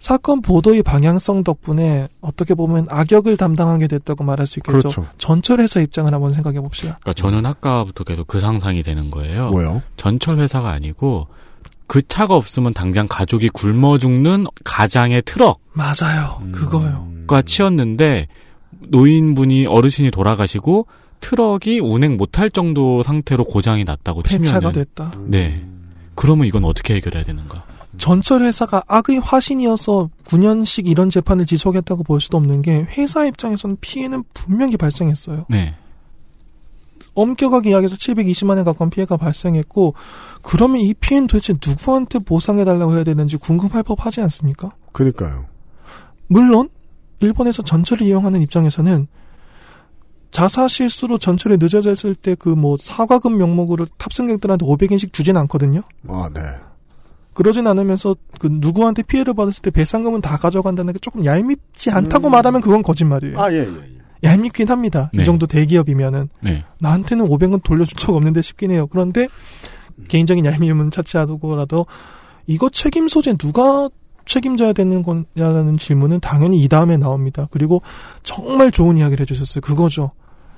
[0.03, 4.77] 사건 보도의 방향성 덕분에 어떻게 보면 악역을 담당하게 됐다고 말할 수 있겠죠.
[4.77, 5.05] 그렇죠.
[5.17, 6.99] 전철 회사 입장을 한번 생각해 봅시다.
[6.99, 9.51] 그러니까 저는 아까부터 계속 그 상상이 되는 거예요.
[9.51, 9.81] 뭐요?
[9.95, 11.27] 전철 회사가 아니고
[11.87, 16.37] 그 차가 없으면 당장 가족이 굶어 죽는 가장의 트럭과 맞아요.
[16.41, 16.51] 음.
[16.51, 17.07] 그거요.
[17.45, 18.27] 치였는데
[18.89, 20.85] 노인분이 어르신이 돌아가시고
[21.21, 25.13] 트럭이 운행 못할 정도 상태로 고장이 났다고 폐차가 치면은 됐다.
[25.27, 25.65] 네.
[26.13, 27.63] 그러면 이건 어떻게 해결해야 되는가?
[27.97, 34.23] 전철 회사가 악의 화신이어서 9년씩 이런 재판을 지속했다고 볼 수도 없는 게 회사 입장에서는 피해는
[34.33, 35.45] 분명히 발생했어요.
[35.49, 35.75] 네.
[37.15, 39.93] 엄격하게 이야기해서 720만 원 가까운 피해가 발생했고
[40.41, 44.71] 그러면 이 피해는 도대체 누구한테 보상해 달라고 해야 되는지 궁금할 법하지 않습니까?
[44.91, 45.45] 그니까요.
[46.27, 46.69] 물론
[47.19, 49.07] 일본에서 전철을 이용하는 입장에서는
[50.31, 55.81] 자사 실수로 전철이 늦어졌을 때 그 뭐 사과금 명목으로 탑승객들한테 500엔씩 주진 않거든요.
[56.07, 56.41] 아, 네.
[57.33, 62.31] 그러진 않으면서 그 누구한테 피해를 받았을 때 배상금은 다 가져간다는 게 조금 얄밉지 않다고 음.
[62.31, 63.39] 말하면 그건 거짓말이에요.
[63.39, 63.93] 아, 예, 예, 예.
[64.23, 65.11] 얄밉긴 합니다.
[65.13, 65.21] 네.
[65.21, 66.63] 이 정도 대기업이면은 네.
[66.79, 68.87] 나한테는 500원 돌려준 적 없는데 싶긴 해요.
[68.89, 69.27] 그런데
[70.07, 71.85] 개인적인 얄미움은 차치하고라도
[72.47, 73.89] 이거 책임 소재 누가
[74.25, 77.47] 책임져야 되는 거냐라는 질문은 당연히 이 다음에 나옵니다.
[77.51, 77.81] 그리고
[78.23, 79.61] 정말 좋은 이야기를 해주셨어요.
[79.61, 80.11] 그거죠.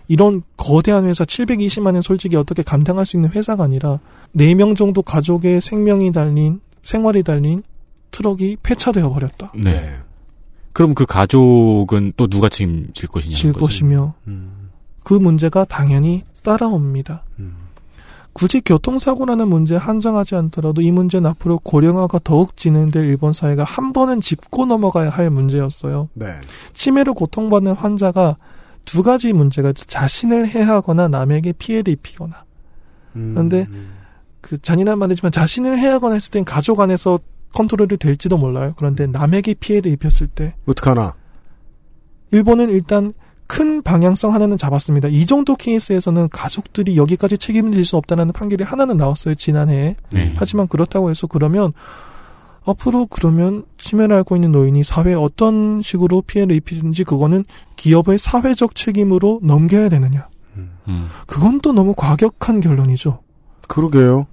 [0.07, 3.99] 이런 거대한 회사 720만 원 솔직히 어떻게 감당할 수 있는 회사가 아니라
[4.35, 7.63] 4명 정도 가족의 생명이 달린 생활이 달린
[8.11, 9.51] 트럭이 폐차되어 버렸다.
[9.55, 9.97] 네.
[10.71, 13.35] 그럼 그 가족은 또 누가 책임질 것이냐?
[13.35, 14.69] 질 것이며 음.
[15.03, 17.23] 그 문제가 당연히 따라옵니다.
[17.39, 17.55] 음.
[18.33, 24.21] 굳이 교통사고라는 문제에 한정하지 않더라도 이 문제는 앞으로 고령화가 더욱 진행될 일본 사회가 한 번은
[24.21, 26.09] 짚고 넘어가야 할 문제였어요.
[26.13, 26.39] 네.
[26.73, 28.37] 치매로 고통받는 환자가
[28.83, 29.73] 두 가지 문제가.
[29.73, 32.43] 자신을 해하거나 남에게 피해를 입히거나.
[33.15, 33.31] 음.
[33.33, 33.67] 그런데
[34.45, 37.17] 그 잔인한 말이지만 자신을 해하거나 했을 땐 가족 안에서
[37.55, 38.73] 컨트롤이 될지도 몰라요.
[38.77, 41.15] 그런데 남에게 피해를 입혔을 때 어떡하나.
[42.29, 43.13] 일본은 일단
[43.47, 45.07] 큰 방향성 하나는 잡았습니다.
[45.07, 49.33] 이 정도 케이스에서는 가족들이 여기까지 책임을 질 수 없다는 판결이 하나는 나왔어요.
[49.33, 49.95] 지난해에.
[50.11, 50.35] 네.
[50.37, 51.73] 하지만 그렇다고 해서 그러면
[52.67, 57.45] 앞으로 그러면 치매를 앓고 있는 노인이 사회에 어떤 식으로 피해를 입히든지 그거는
[57.77, 60.27] 기업의 사회적 책임으로 넘겨야 되느냐.
[60.87, 61.07] 음.
[61.25, 63.21] 그건 또 너무 과격한 결론이죠.
[63.67, 64.27] 그러게요.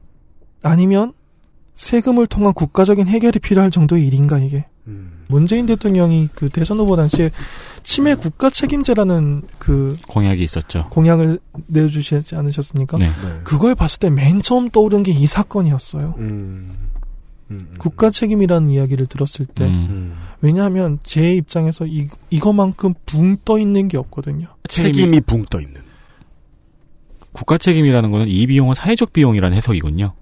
[0.63, 1.13] 아니면
[1.75, 4.67] 세금을 통한 국가적인 해결이 필요할 정도의 일인가 이게.
[4.89, 5.25] 음.
[5.29, 7.31] 문재인 대통령이 그 대선 후보 당시에
[7.85, 10.89] 치매 국가 책임제라는 그 공약이 있었죠.
[10.91, 11.39] 공약을
[11.69, 12.99] 내주시지 않으셨습니까?
[12.99, 13.11] 네.
[13.45, 16.15] 그걸 봤을 때 맨 처음 떠오른 게 이 사건이었어요.
[16.19, 16.73] 음.
[17.51, 17.75] 음.
[17.79, 19.71] 국가 책임이라는 이야기를 들었을 때 음.
[19.91, 20.17] 음.
[20.41, 24.49] 왜냐하면 제 입장에서 이 이거만큼 붕 떠 있는 게 없거든요.
[24.69, 25.81] 책임이 붕 떠 있는.
[27.33, 30.13] 국가 책임이라는 거는 이 비용은 사회적 비용이라는 해석이군요.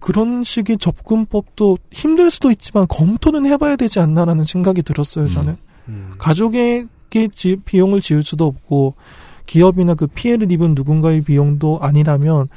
[0.00, 5.28] 그런 식의 접근법도 힘들 수도 있지만 검토는 해봐야 되지 않나라는 생각이 들었어요.
[5.28, 5.56] 저는
[5.88, 6.10] 음.
[6.18, 8.94] 가족에게 지- 비용을 지을 수도 없고
[9.46, 12.48] 기업이나 그 피해를 입은 누군가의 비용도 아니라면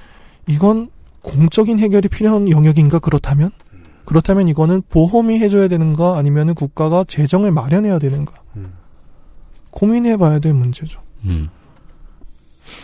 [0.48, 0.90] 이건
[1.22, 3.52] 공적인 해결이 필요한 영역인가 그렇다면
[4.06, 8.74] 그렇다면 이거는 보험이 해줘야 되는가 아니면은 국가가 재정을 마련해야 되는가 음.
[9.72, 11.00] 고민해봐야 될 문제죠.
[11.26, 11.50] 음.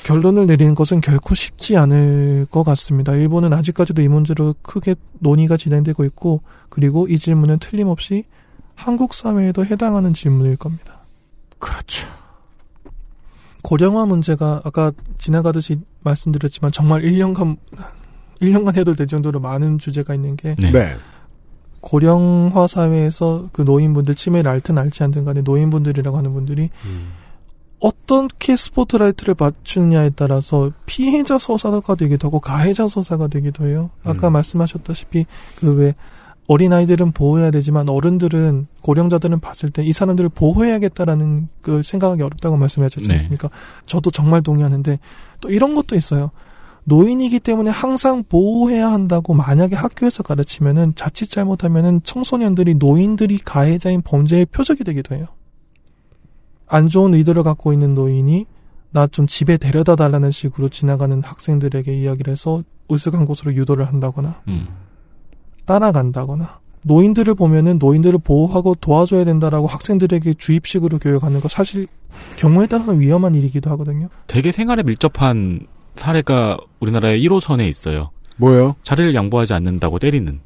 [0.03, 3.13] 결론을 내리는 것은 결코 쉽지 않을 것 같습니다.
[3.13, 8.23] 일본은 아직까지도 이 문제로 크게 논의가 진행되고 있고, 그리고 이 질문은 틀림없이
[8.75, 10.99] 한국 사회에도 해당하는 질문일 겁니다.
[11.59, 12.07] 그렇죠.
[13.63, 17.57] 고령화 문제가 아까 지나가듯이 말씀드렸지만 정말 1년간,
[18.39, 20.71] 1년간 해도 될 정도로 많은 주제가 있는 게 네.
[20.71, 20.95] 네.
[21.81, 27.11] 고령화 사회에서 그 노인분들 치매를 앓든 앓지 않든 간에 노인분들이라고 하는 분들이 음.
[27.79, 33.91] 어떻게 스포트라이트를 맞추느냐에 따라서 피해자 서사가 되기도 하고 가해자 서사가 되기도 해요.
[34.03, 34.33] 아까 음.
[34.33, 35.25] 말씀하셨다시피
[35.59, 35.93] 그 왜
[36.47, 43.15] 어린아이들은 보호해야 되지만 어른들은 고령자들은 봤을 때 이 사람들을 보호해야겠다라는 걸 생각하기 어렵다고 말씀하셨지 네.
[43.15, 43.49] 않습니까?
[43.85, 44.97] 저도 정말 동의하는데
[45.41, 46.31] 또 이런 것도 있어요.
[46.85, 54.85] 노인이기 때문에 항상 보호해야 한다고 만약에 학교에서 가르치면은 자칫 잘못하면은 청소년들이 노인들이 가해자인 범죄의 표적이
[54.85, 55.25] 되기도 해요.
[56.67, 58.45] 안 좋은 의도를 갖고 있는 노인이
[58.91, 64.67] 나 좀 집에 데려다 달라는 식으로 지나가는 학생들에게 이야기를 해서 으슥한 곳으로 유도를 한다거나 음.
[65.65, 71.87] 따라간다거나 노인들을 보면은 노인들을 보호하고 도와줘야 된다라고 학생들에게 주입식으로 교육하는 거 사실
[72.37, 74.07] 경우에 따라서 위험한 일이기도 하거든요.
[74.25, 78.11] 되게 생활에 밀접한 사례가 우리나라의 1호선에 있어요.
[78.37, 78.75] 뭐예요?
[78.83, 80.39] 자리를 양보하지 않는다고 때리는.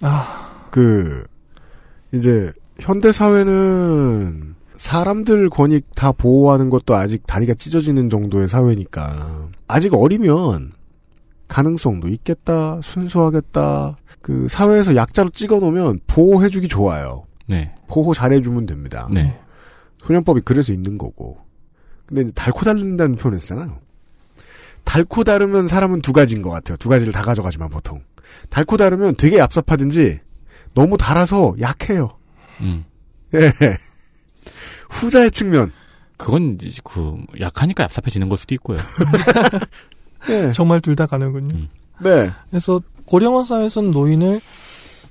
[0.00, 1.24] 아, 그
[2.14, 2.50] 이제
[2.80, 10.72] 현대 사회는 사람들 권익 다 보호하는 것도 아직 다리가 찢어지는 정도의 사회니까 아직 어리면
[11.48, 13.96] 가능성도 있겠다, 순수하겠다.
[14.20, 17.24] 그 사회에서 약자로 찍어놓으면 보호해주기 좋아요.
[17.46, 17.74] 네.
[17.86, 19.08] 보호 잘해주면 됩니다.
[19.12, 19.38] 네.
[19.98, 21.38] 소년법이 그래서 있는 거고.
[22.06, 23.78] 근데 이제 달고 다른다는 표현을 쓰잖아요.
[24.84, 26.76] 달고 다르면 사람은 두 가지인 것 같아요.
[26.76, 28.02] 두 가지를 다 가져가지만 보통.
[28.50, 30.20] 달고 다르면 되게 얍삽하든지
[30.74, 32.10] 너무 달아서 약해요.
[32.60, 32.84] 음.
[33.34, 33.52] 예.
[35.00, 35.72] 후자의 측면.
[36.16, 38.78] 그건 이제 그 약하니까 얍삽해지는 걸 수도 있고요.
[40.30, 40.50] 예.
[40.56, 41.54] 정말 둘 다 가는군요.
[41.54, 41.68] 음.
[42.00, 42.30] 네.
[42.50, 44.40] 그래서 고령화 사회에서는 노인을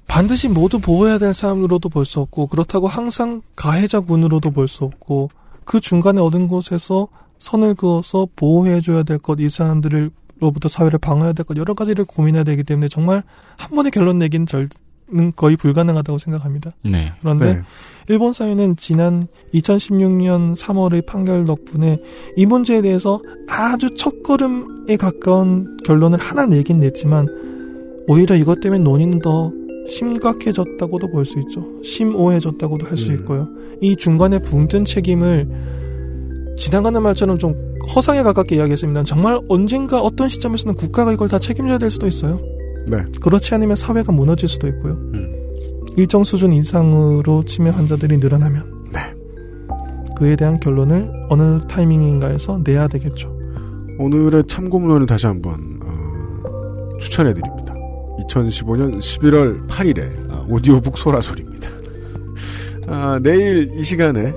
[0.07, 5.29] 반드시 모두 보호해야 될 사람으로도 볼 수 없고 그렇다고 항상 가해자군으로도 볼 수 없고
[5.63, 7.07] 그 중간에 얻은 곳에서
[7.39, 12.63] 선을 그어서 보호해줘야 될 것, 이 사람들로부터 사회를 방어해야 될 것 여러 가지를 고민해야 되기
[12.63, 13.23] 때문에 정말
[13.57, 14.69] 한 번에 결론 내기는 절,
[15.07, 16.71] 는 거의 불가능하다고 생각합니다.
[16.83, 17.13] 네.
[17.19, 17.61] 그런데 네.
[18.09, 21.99] 일본 사회는 지난 2016년 3월의 판결 덕분에
[22.35, 27.27] 이 문제에 대해서 아주 첫걸음에 가까운 결론을 하나 내긴 냈지만
[28.07, 29.51] 오히려 이것 때문에 논의는 더
[29.87, 31.63] 심각해졌다고도 볼 수 있죠.
[31.83, 33.15] 심오해졌다고도 할수 음.
[33.19, 33.47] 있고요.
[33.81, 35.47] 이 중간에 붕뜬 책임을
[36.57, 37.53] 지나가는 말처럼 좀
[37.95, 39.03] 허상에 가깝게 이야기했습니다.
[39.03, 42.39] 정말 언젠가 어떤 시점에서는 국가가 이걸 다 책임져야 될 수도 있어요.
[42.87, 43.03] 네.
[43.21, 44.93] 그렇지 않으면 사회가 무너질 수도 있고요.
[45.13, 45.33] 음.
[45.97, 48.99] 일정 수준 이상으로 치매 환자들이 늘어나면 네.
[50.17, 53.33] 그에 대한 결론을 어느 타이밍인가에서 내야 되겠죠.
[53.97, 57.73] 오늘의 참고문헌을 다시 한번 어, 추천해드립니다.
[58.27, 61.69] 2015년 11월 8일에 아, 오디오북 소라소리입니다.
[62.87, 64.33] 아, 내일 이 시간에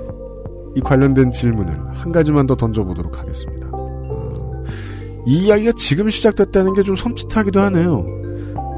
[0.75, 3.67] 이 관련된 질문을 한 가지만 더 던져보도록 하겠습니다.
[3.73, 4.63] 어,
[5.27, 8.05] 이 이야기가 지금 시작됐다는 게 좀 섬찟하기도 하네요.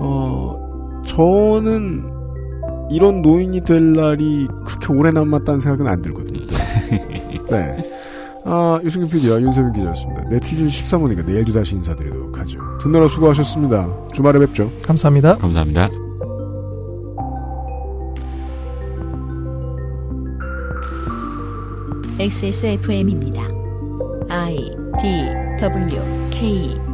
[0.04, 2.12] 어, 저는
[2.90, 6.40] 이런 노인이 될 날이 그렇게 오래 남았다는 생각은 안 들거든요.
[7.50, 7.92] 네.
[8.44, 10.24] 아, 유승균 PD와 윤세민 기자였습니다.
[10.30, 12.58] 네티즌 13호니까 내일도 다시 인사드리도록 하죠.
[12.82, 14.08] 듣느라 수고하셨습니다.
[14.14, 14.72] 주말에 뵙죠.
[14.82, 15.38] 감사합니다.
[15.38, 15.90] 감사합니다.
[22.20, 23.42] XSFM입니다.
[24.30, 24.56] I
[25.02, 26.91] D W K